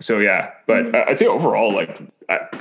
so 0.00 0.18
yeah, 0.18 0.50
but 0.66 0.94
uh, 0.94 1.04
I'd 1.08 1.18
say 1.18 1.26
overall, 1.26 1.72
like 1.72 2.00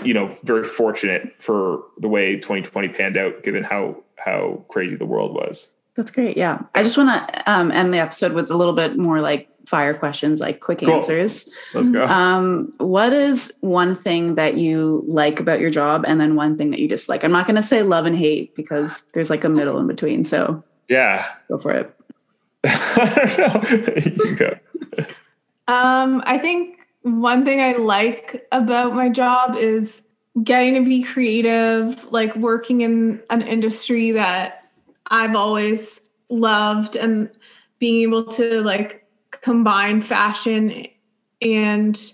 you 0.04 0.14
know, 0.14 0.28
very 0.44 0.66
fortunate 0.66 1.36
for 1.40 1.84
the 1.98 2.08
way 2.08 2.36
2020 2.36 2.90
panned 2.90 3.18
out, 3.18 3.44
given 3.44 3.64
how 3.64 3.98
how 4.18 4.64
crazy 4.70 4.96
the 4.96 5.06
world 5.06 5.34
was. 5.34 5.74
That's 5.96 6.12
great. 6.12 6.38
Yeah. 6.38 6.60
I 6.76 6.84
just 6.84 6.96
want 6.98 7.10
to 7.28 7.52
um, 7.52 7.72
end 7.72 7.92
the 7.92 7.98
episode 7.98 8.34
with 8.34 8.52
a 8.52 8.56
little 8.56 8.74
bit 8.74 8.98
more 8.98 9.20
like 9.20 9.50
fire 9.66 9.96
questions, 9.96 10.40
like 10.40 10.60
quick 10.60 10.80
Cool. 10.80 10.92
answers. 10.94 11.50
Let's 11.74 11.90
go. 11.90 12.04
Um, 12.04 12.72
what 12.78 13.14
is 13.14 13.52
one 13.62 13.96
thing 13.96 14.36
that 14.36 14.58
you 14.58 15.04
like 15.08 15.40
about 15.40 15.60
your 15.60 15.72
job 15.72 16.06
and 16.08 16.22
then 16.22 16.36
one 16.36 16.56
thing 16.56 16.70
that 16.70 16.80
you 16.80 16.88
dislike? 16.88 17.24
I'm 17.24 17.32
not 17.32 17.48
going 17.48 17.56
to 17.56 17.64
say 17.64 17.82
love 17.82 18.06
and 18.06 18.16
hate 18.16 18.56
because 18.56 19.06
there's 19.14 19.32
like 19.32 19.44
a 19.44 19.50
middle 19.50 19.80
in 19.80 19.88
between. 19.88 20.24
So 20.24 20.64
yeah. 20.88 21.30
go 21.48 21.58
for 21.58 21.72
it. 21.72 21.94
I 22.64 23.34
don't 23.36 24.18
know. 24.18 24.24
you 24.26 24.36
go. 24.36 24.60
Um, 25.68 26.22
I 26.26 26.38
think 26.38 26.77
one 27.12 27.46
thing 27.46 27.62
I 27.62 27.74
like 27.74 28.48
about 28.52 28.96
my 28.96 29.10
job 29.10 29.56
is 29.56 30.02
getting 30.44 30.76
to 30.76 30.88
be 30.88 31.04
creative, 31.04 32.12
like 32.12 32.36
working 32.36 32.82
in 32.82 33.22
an 33.30 33.42
industry 33.42 34.12
that 34.12 34.70
I've 35.08 35.36
always 35.36 36.02
loved 36.30 36.96
and 36.96 37.30
being 37.80 38.02
able 38.04 38.26
to 38.26 38.62
like 38.62 39.06
combine 39.32 40.02
fashion 40.02 40.88
and 41.42 42.14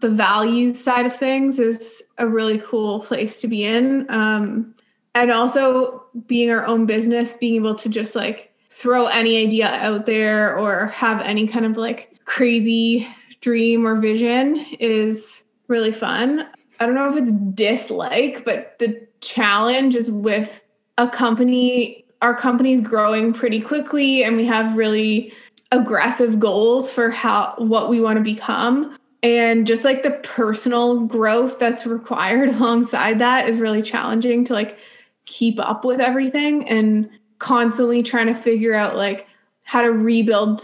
the 0.00 0.10
values 0.10 0.82
side 0.82 1.06
of 1.06 1.16
things 1.16 1.58
is 1.58 2.02
a 2.18 2.28
really 2.28 2.58
cool 2.58 3.00
place 3.00 3.40
to 3.40 3.48
be 3.48 3.64
in. 3.64 4.06
Um, 4.10 4.74
and 5.14 5.30
also 5.30 6.04
being 6.26 6.50
our 6.50 6.66
own 6.66 6.84
business, 6.84 7.34
being 7.34 7.56
able 7.56 7.74
to 7.76 7.88
just 7.88 8.14
like 8.14 8.52
throw 8.68 9.06
any 9.06 9.42
idea 9.42 9.66
out 9.66 10.04
there 10.04 10.56
or 10.58 10.88
have 10.88 11.22
any 11.22 11.48
kind 11.48 11.64
of 11.64 11.78
like 11.78 12.14
crazy 12.26 13.08
dream 13.46 13.86
or 13.86 13.94
vision 13.94 14.56
is 14.80 15.44
really 15.68 15.92
fun. 15.92 16.44
I 16.80 16.84
don't 16.84 16.96
know 16.96 17.08
if 17.08 17.14
it's 17.14 17.30
dislike, 17.54 18.44
but 18.44 18.76
the 18.80 19.06
challenge 19.20 19.94
is 19.94 20.10
with 20.10 20.64
a 20.98 21.08
company. 21.08 22.04
Our 22.22 22.34
company's 22.34 22.80
growing 22.80 23.32
pretty 23.32 23.60
quickly, 23.60 24.24
and 24.24 24.36
we 24.36 24.46
have 24.46 24.76
really 24.76 25.32
aggressive 25.70 26.40
goals 26.40 26.90
for 26.90 27.08
how 27.08 27.54
what 27.58 27.88
we 27.88 28.00
want 28.00 28.16
to 28.16 28.22
become. 28.24 28.98
And 29.22 29.64
just 29.64 29.84
like 29.84 30.02
the 30.02 30.18
personal 30.24 31.04
growth 31.04 31.60
that's 31.60 31.86
required 31.86 32.48
alongside 32.56 33.20
that 33.20 33.48
is 33.48 33.58
really 33.58 33.80
challenging 33.80 34.42
to 34.46 34.54
like 34.54 34.76
keep 35.26 35.60
up 35.60 35.84
with 35.84 36.00
everything 36.00 36.68
and 36.68 37.08
constantly 37.38 38.02
trying 38.02 38.26
to 38.26 38.34
figure 38.34 38.74
out 38.74 38.96
like 38.96 39.28
how 39.62 39.82
to 39.82 39.92
rebuild 39.92 40.60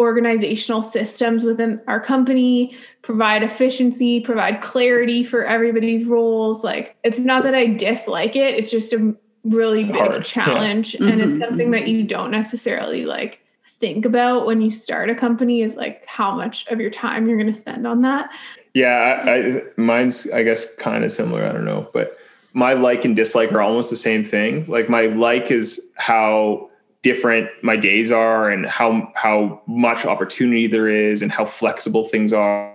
organizational 0.00 0.82
systems 0.82 1.44
within 1.44 1.80
our 1.86 2.00
company, 2.00 2.76
provide 3.02 3.42
efficiency, 3.42 4.20
provide 4.20 4.60
clarity 4.60 5.22
for 5.22 5.44
everybody's 5.44 6.04
roles. 6.04 6.64
Like 6.64 6.96
it's 7.04 7.18
not 7.20 7.42
that 7.44 7.54
I 7.54 7.66
dislike 7.66 8.34
it, 8.36 8.54
it's 8.54 8.70
just 8.70 8.92
a 8.92 9.14
really 9.44 9.84
big 9.84 9.96
Hard, 9.96 10.14
yeah. 10.16 10.20
challenge 10.22 10.94
and 10.94 11.20
it's 11.20 11.36
Mhm, 11.36 11.40
something 11.40 11.70
that 11.72 11.86
you 11.86 12.02
don't 12.02 12.30
necessarily 12.30 13.04
like 13.04 13.40
think 13.66 14.04
about 14.06 14.46
when 14.46 14.60
you 14.62 14.70
start 14.70 15.10
a 15.10 15.14
company 15.14 15.60
is 15.62 15.76
like 15.76 16.04
how 16.06 16.34
much 16.34 16.66
of 16.68 16.80
your 16.80 16.90
time 16.90 17.26
you're 17.28 17.36
going 17.36 17.52
to 17.52 17.58
spend 17.58 17.86
on 17.86 18.00
that. 18.02 18.30
Yeah, 18.72 19.22
I, 19.26 19.32
I, 19.58 19.62
mine's 19.76 20.28
I 20.30 20.42
guess 20.42 20.74
kind 20.76 21.04
of 21.04 21.12
similar. 21.12 21.44
I 21.44 21.52
don't 21.52 21.64
know, 21.66 21.88
but 21.92 22.12
my 22.54 22.72
like 22.72 23.04
and 23.04 23.14
dislike 23.14 23.52
are 23.52 23.60
almost 23.60 23.90
the 23.90 23.96
same 23.96 24.24
thing. 24.24 24.64
Like 24.66 24.88
my 24.88 25.06
like 25.06 25.50
is 25.50 25.90
how 25.96 26.70
different 27.04 27.50
my 27.62 27.76
days 27.76 28.10
are 28.10 28.50
and 28.50 28.66
how 28.66 29.12
how 29.14 29.60
much 29.66 30.06
opportunity 30.06 30.66
there 30.66 30.88
is 30.88 31.22
and 31.22 31.30
how 31.30 31.44
flexible 31.44 32.02
things 32.02 32.32
are. 32.32 32.74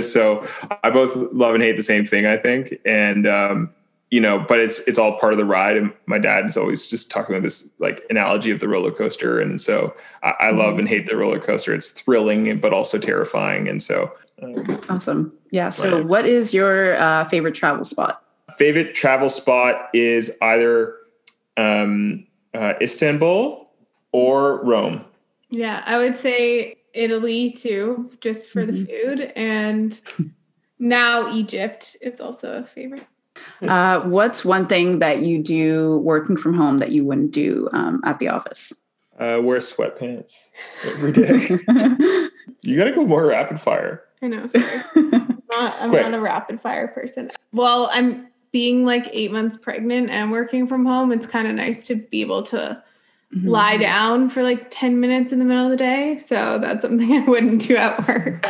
So 0.00 0.46
I 0.84 0.90
both 0.90 1.16
love 1.32 1.54
and 1.54 1.62
hate 1.62 1.76
the 1.76 1.82
same 1.82 2.04
thing, 2.04 2.24
I 2.26 2.36
think. 2.36 2.74
And 2.86 3.26
um, 3.26 3.70
you 4.10 4.20
know, 4.20 4.38
but 4.38 4.60
it's 4.60 4.80
it's 4.80 4.98
all 4.98 5.18
part 5.18 5.32
of 5.32 5.38
the 5.38 5.44
ride. 5.46 5.78
And 5.78 5.90
my 6.04 6.18
dad 6.18 6.44
is 6.44 6.56
always 6.56 6.86
just 6.86 7.10
talking 7.10 7.34
about 7.34 7.42
this 7.42 7.68
like 7.78 8.02
analogy 8.10 8.50
of 8.50 8.60
the 8.60 8.68
roller 8.68 8.92
coaster. 8.92 9.40
And 9.40 9.58
so 9.58 9.94
I, 10.22 10.34
I 10.38 10.50
love 10.50 10.78
and 10.78 10.86
hate 10.86 11.06
the 11.06 11.16
roller 11.16 11.40
coaster. 11.40 11.74
It's 11.74 11.90
thrilling, 11.90 12.60
but 12.60 12.74
also 12.74 12.98
terrifying. 12.98 13.68
And 13.68 13.82
so 13.82 14.12
um, 14.42 14.80
awesome. 14.90 15.32
Yeah. 15.50 15.70
So 15.70 15.96
right. 15.96 16.06
what 16.06 16.26
is 16.26 16.52
your 16.52 16.96
uh, 16.98 17.24
favorite 17.24 17.54
travel 17.54 17.84
spot? 17.84 18.22
Favorite 18.58 18.94
travel 18.94 19.30
spot 19.30 19.88
is 19.94 20.36
either 20.42 20.94
um, 21.56 22.26
uh, 22.54 22.74
Istanbul 22.80 23.70
or 24.12 24.64
Rome. 24.64 25.04
Yeah, 25.50 25.82
I 25.84 25.98
would 25.98 26.16
say 26.16 26.76
Italy 26.94 27.50
too, 27.50 28.08
just 28.20 28.50
for 28.50 28.64
mm-hmm. 28.64 28.84
the 28.84 28.86
food. 28.86 29.32
And 29.36 30.00
now 30.78 31.32
Egypt 31.32 31.96
is 32.00 32.20
also 32.20 32.58
a 32.58 32.64
favorite. 32.64 33.06
Uh, 33.62 34.00
what's 34.00 34.44
one 34.44 34.66
thing 34.66 34.98
that 34.98 35.22
you 35.22 35.42
do 35.42 35.98
working 35.98 36.36
from 36.36 36.54
home 36.54 36.78
that 36.78 36.92
you 36.92 37.04
wouldn't 37.04 37.32
do 37.32 37.68
um, 37.72 38.00
at 38.04 38.18
the 38.18 38.28
office? 38.28 38.72
Uh, 39.18 39.40
wear 39.42 39.58
sweatpants 39.58 40.50
every 40.84 41.12
day. 41.12 41.48
you 42.62 42.76
got 42.76 42.84
to 42.84 42.92
go 42.92 43.04
more 43.04 43.26
rapid 43.26 43.60
fire. 43.60 44.02
I 44.20 44.28
know. 44.28 44.48
I'm, 44.54 45.42
not, 45.50 45.76
I'm 45.80 45.90
not 45.90 46.14
a 46.14 46.20
rapid 46.20 46.60
fire 46.60 46.88
person. 46.88 47.30
Well, 47.52 47.88
I'm 47.92 48.28
being 48.52 48.84
like 48.84 49.08
eight 49.12 49.32
months 49.32 49.56
pregnant 49.56 50.10
and 50.10 50.30
working 50.30 50.66
from 50.66 50.84
home. 50.84 51.10
It's 51.10 51.26
kind 51.26 51.48
of 51.48 51.54
nice 51.54 51.86
to 51.88 51.96
be 51.96 52.20
able 52.20 52.42
to 52.44 52.82
mm-hmm. 53.34 53.48
lie 53.48 53.78
down 53.78 54.30
for 54.30 54.42
like 54.42 54.66
10 54.70 55.00
minutes 55.00 55.32
in 55.32 55.38
the 55.38 55.44
middle 55.44 55.64
of 55.64 55.70
the 55.70 55.76
day. 55.76 56.18
So 56.18 56.58
that's 56.60 56.82
something 56.82 57.12
I 57.16 57.24
wouldn't 57.24 57.62
do 57.62 57.76
at 57.76 58.06
work. 58.06 58.46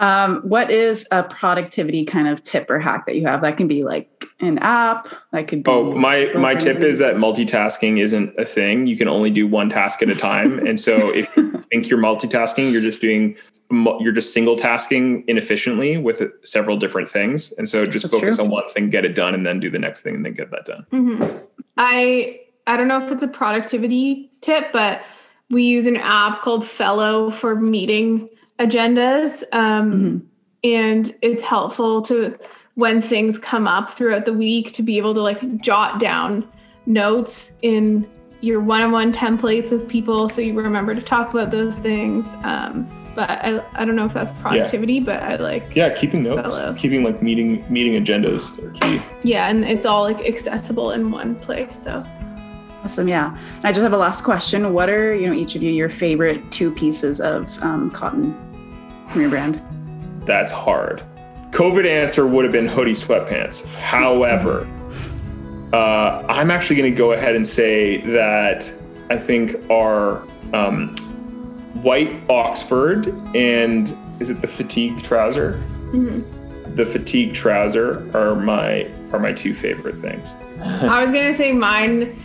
Um, 0.00 0.42
what 0.42 0.70
is 0.70 1.06
a 1.10 1.24
productivity 1.24 2.04
kind 2.04 2.28
of 2.28 2.42
tip 2.42 2.70
or 2.70 2.78
hack 2.78 3.06
that 3.06 3.16
you 3.16 3.26
have? 3.26 3.40
That 3.40 3.56
can 3.56 3.66
be 3.66 3.82
like 3.82 4.24
an 4.40 4.58
app. 4.58 5.08
That 5.32 5.48
could 5.48 5.64
be. 5.64 5.70
Oh, 5.70 5.92
my 5.94 6.30
my 6.34 6.54
tip 6.54 6.78
is 6.78 7.00
that 7.00 7.16
multitasking 7.16 7.98
isn't 7.98 8.38
a 8.38 8.44
thing. 8.44 8.86
You 8.86 8.96
can 8.96 9.08
only 9.08 9.30
do 9.30 9.46
one 9.48 9.68
task 9.68 10.00
at 10.02 10.08
a 10.08 10.14
time. 10.14 10.58
and 10.66 10.78
so 10.78 11.12
if 11.12 11.36
you 11.36 11.50
think 11.70 11.88
you're 11.88 11.98
multitasking, 11.98 12.70
you're 12.70 12.80
just 12.80 13.00
doing 13.00 13.36
you're 13.70 14.12
just 14.12 14.32
single 14.32 14.56
tasking 14.56 15.24
inefficiently 15.26 15.96
with 15.96 16.22
several 16.44 16.76
different 16.76 17.08
things. 17.08 17.52
And 17.58 17.68
so 17.68 17.84
just 17.84 18.04
That's 18.04 18.14
focus 18.14 18.36
true. 18.36 18.44
on 18.44 18.50
one 18.50 18.68
thing, 18.68 18.90
get 18.90 19.04
it 19.04 19.14
done, 19.14 19.34
and 19.34 19.44
then 19.44 19.60
do 19.60 19.68
the 19.68 19.78
next 19.78 20.02
thing, 20.02 20.14
and 20.14 20.24
then 20.24 20.32
get 20.32 20.50
that 20.52 20.64
done. 20.64 20.86
Mm-hmm. 20.92 21.36
I 21.76 22.40
I 22.68 22.76
don't 22.76 22.86
know 22.86 23.04
if 23.04 23.10
it's 23.10 23.22
a 23.22 23.28
productivity 23.28 24.30
tip, 24.42 24.72
but 24.72 25.02
we 25.50 25.64
use 25.64 25.86
an 25.86 25.96
app 25.96 26.42
called 26.42 26.66
Fellow 26.66 27.30
for 27.30 27.56
meeting 27.56 28.28
agendas. 28.58 29.42
Um, 29.52 29.92
mm-hmm. 29.92 30.18
And 30.64 31.14
it's 31.22 31.44
helpful 31.44 32.02
to, 32.02 32.38
when 32.74 33.00
things 33.02 33.38
come 33.38 33.66
up 33.66 33.90
throughout 33.90 34.24
the 34.24 34.32
week, 34.32 34.72
to 34.72 34.82
be 34.82 34.98
able 34.98 35.14
to 35.14 35.20
like 35.20 35.60
jot 35.60 35.98
down 35.98 36.48
notes 36.86 37.52
in 37.62 38.08
your 38.40 38.60
one 38.60 38.82
on 38.82 38.92
one 38.92 39.12
templates 39.12 39.72
with 39.72 39.88
people 39.88 40.28
so 40.28 40.40
you 40.40 40.54
remember 40.54 40.94
to 40.94 41.02
talk 41.02 41.32
about 41.32 41.50
those 41.50 41.78
things. 41.78 42.34
Um, 42.44 42.88
but 43.16 43.30
I, 43.30 43.64
I 43.72 43.84
don't 43.84 43.96
know 43.96 44.04
if 44.04 44.14
that's 44.14 44.30
productivity, 44.40 44.94
yeah. 44.94 45.00
but 45.00 45.22
I 45.24 45.36
like 45.36 45.74
yeah 45.74 45.92
keeping 45.92 46.22
notes, 46.22 46.56
fellow. 46.56 46.72
keeping 46.74 47.02
like 47.02 47.20
meeting 47.20 47.64
meeting 47.68 48.00
agendas 48.00 48.56
are 48.62 48.70
key. 48.70 49.02
Yeah, 49.24 49.48
and 49.48 49.64
it's 49.64 49.84
all 49.84 50.04
like 50.04 50.24
accessible 50.24 50.92
in 50.92 51.10
one 51.10 51.34
place. 51.34 51.82
So 51.82 52.06
Awesome. 52.84 53.08
Yeah. 53.08 53.36
And 53.56 53.66
I 53.66 53.72
just 53.72 53.82
have 53.82 53.92
a 53.92 53.96
last 53.96 54.22
question. 54.22 54.72
What 54.72 54.88
are, 54.88 55.12
you 55.12 55.26
know, 55.26 55.32
each 55.32 55.56
of 55.56 55.64
you 55.64 55.70
your 55.72 55.88
favorite 55.88 56.48
two 56.52 56.72
pieces 56.72 57.20
of 57.20 57.60
um, 57.60 57.90
cotton 57.90 58.36
from 59.08 59.20
your 59.20 59.30
brand? 59.30 59.62
That's 60.24 60.52
hard. 60.52 61.02
COVID 61.50 61.86
answer 61.86 62.26
would 62.26 62.44
have 62.44 62.52
been 62.52 62.68
hoodie 62.68 62.92
sweatpants. 62.92 63.66
However, 63.76 64.68
uh, 65.72 66.24
I'm 66.28 66.50
actually 66.50 66.76
going 66.76 66.92
to 66.92 66.96
go 66.96 67.12
ahead 67.12 67.34
and 67.34 67.46
say 67.46 67.98
that 68.12 68.72
I 69.10 69.16
think 69.16 69.56
our 69.70 70.22
um, 70.52 70.94
white 71.82 72.22
Oxford 72.28 73.08
and 73.34 73.96
is 74.20 74.30
it 74.30 74.40
the 74.40 74.48
fatigue 74.48 75.02
trouser? 75.02 75.52
Mm-hmm. 75.92 76.74
The 76.74 76.84
fatigue 76.84 77.34
trouser 77.34 78.10
are 78.14 78.34
my 78.34 78.90
are 79.12 79.18
my 79.18 79.32
two 79.32 79.54
favorite 79.54 79.98
things. 79.98 80.34
I 80.60 81.02
was 81.02 81.10
gonna 81.10 81.32
say 81.32 81.52
mine 81.52 82.20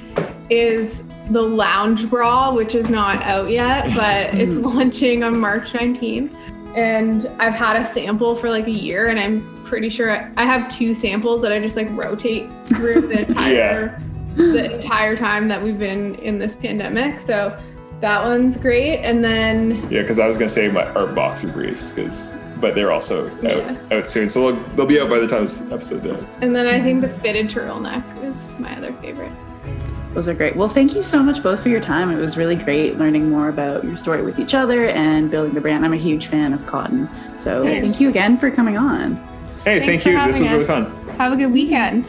is 0.49 1.03
the 1.29 1.41
lounge 1.41 2.09
bra, 2.09 2.53
which 2.53 2.75
is 2.75 2.89
not 2.89 3.21
out 3.23 3.49
yet, 3.49 3.95
but 3.95 4.35
it's 4.35 4.55
launching 4.73 5.23
on 5.23 5.39
March 5.39 5.71
19th. 5.71 6.35
And 6.75 7.27
I've 7.39 7.53
had 7.53 7.75
a 7.75 7.85
sample 7.85 8.35
for 8.35 8.49
like 8.49 8.67
a 8.67 8.71
year, 8.71 9.07
and 9.07 9.19
I'm 9.19 9.63
pretty 9.63 9.89
sure 9.89 10.11
I, 10.11 10.31
I 10.37 10.45
have 10.45 10.69
two 10.69 10.93
samples 10.93 11.41
that 11.41 11.51
I 11.51 11.59
just 11.59 11.75
like 11.75 11.87
rotate 11.91 12.49
through 12.65 13.01
the 13.01 13.21
entire 13.27 13.53
yeah. 13.53 14.35
the 14.35 14.75
entire 14.75 15.15
time 15.15 15.47
that 15.47 15.61
we've 15.61 15.79
been 15.79 16.15
in 16.15 16.39
this 16.39 16.55
pandemic. 16.55 17.19
So 17.19 17.59
that 17.99 18.23
one's 18.23 18.57
great. 18.57 18.97
And 18.99 19.23
then 19.23 19.71
yeah, 19.89 20.01
because 20.01 20.19
I 20.19 20.27
was 20.27 20.37
gonna 20.37 20.49
say 20.49 20.67
my 20.67 20.85
our 20.93 21.07
boxer 21.07 21.47
briefs 21.47 21.91
because 21.91 22.35
but 22.59 22.75
they're 22.75 22.93
also 22.93 23.29
yeah. 23.41 23.75
out, 23.91 23.91
out 23.91 24.07
soon. 24.07 24.29
So 24.29 24.53
they'll, 24.53 24.63
they'll 24.75 24.85
be 24.85 24.99
out 24.99 25.09
by 25.09 25.19
the 25.19 25.27
time 25.27 25.41
this 25.41 25.59
episode's 25.59 26.07
out. 26.07 26.19
And 26.39 26.55
then 26.55 26.65
I 26.65 26.81
think 26.81 27.01
the 27.01 27.09
fitted 27.09 27.49
turtleneck 27.49 28.23
is 28.23 28.57
my 28.57 28.77
other 28.77 28.93
favorite. 28.93 29.33
Those 30.13 30.27
are 30.27 30.33
great. 30.33 30.55
Well, 30.55 30.69
thank 30.69 30.93
you 30.93 31.01
so 31.01 31.23
much 31.23 31.41
both 31.41 31.61
for 31.61 31.69
your 31.69 31.81
time. 31.81 32.11
It 32.11 32.17
was 32.19 32.37
really 32.37 32.55
great 32.55 32.97
learning 32.99 33.29
more 33.29 33.49
about 33.49 33.83
your 33.83 33.97
story 33.97 34.21
with 34.21 34.39
each 34.39 34.53
other 34.53 34.87
and 34.89 35.31
building 35.31 35.53
the 35.53 35.61
brand. 35.61 35.83
I'm 35.83 35.93
a 35.93 35.97
huge 35.97 36.27
fan 36.27 36.53
of 36.53 36.61
Kotn. 36.61 37.09
So 37.37 37.63
Thanks. 37.63 37.81
thank 37.81 37.99
you 37.99 38.09
again 38.09 38.37
for 38.37 38.51
coming 38.51 38.77
on. 38.77 39.15
Hey, 39.63 39.79
Thanks 39.79 40.03
thank 40.03 40.05
you. 40.05 40.25
This 40.25 40.39
was 40.39 40.47
us. 40.47 40.51
really 40.51 40.65
fun. 40.65 41.07
Have 41.17 41.33
a 41.33 41.35
good 41.35 41.51
weekend. 41.51 42.05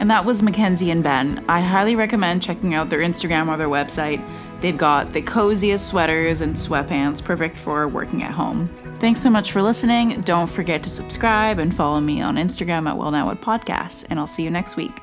And 0.00 0.10
that 0.10 0.24
was 0.24 0.42
Mackenzie 0.42 0.90
and 0.90 1.02
Ben. 1.02 1.44
I 1.48 1.60
highly 1.60 1.96
recommend 1.96 2.42
checking 2.42 2.74
out 2.74 2.90
their 2.90 3.00
Instagram 3.00 3.48
or 3.48 3.56
their 3.56 3.68
website. 3.68 4.22
They've 4.60 4.76
got 4.76 5.10
the 5.10 5.22
coziest 5.22 5.86
sweaters 5.86 6.40
and 6.40 6.54
sweatpants, 6.54 7.22
perfect 7.22 7.58
for 7.58 7.86
working 7.88 8.22
at 8.22 8.32
home. 8.32 8.68
Thanks 8.98 9.20
so 9.20 9.30
much 9.30 9.52
for 9.52 9.62
listening. 9.62 10.20
Don't 10.22 10.48
forget 10.48 10.82
to 10.82 10.90
subscribe 10.90 11.58
and 11.58 11.74
follow 11.74 12.00
me 12.00 12.22
on 12.22 12.36
Instagram 12.36 12.88
at 12.88 12.96
Well 12.96 13.10
Now 13.10 13.26
What 13.26 13.40
Podcast, 13.40 14.06
and 14.10 14.18
I'll 14.18 14.26
see 14.26 14.42
you 14.42 14.50
next 14.50 14.76
week. 14.76 15.02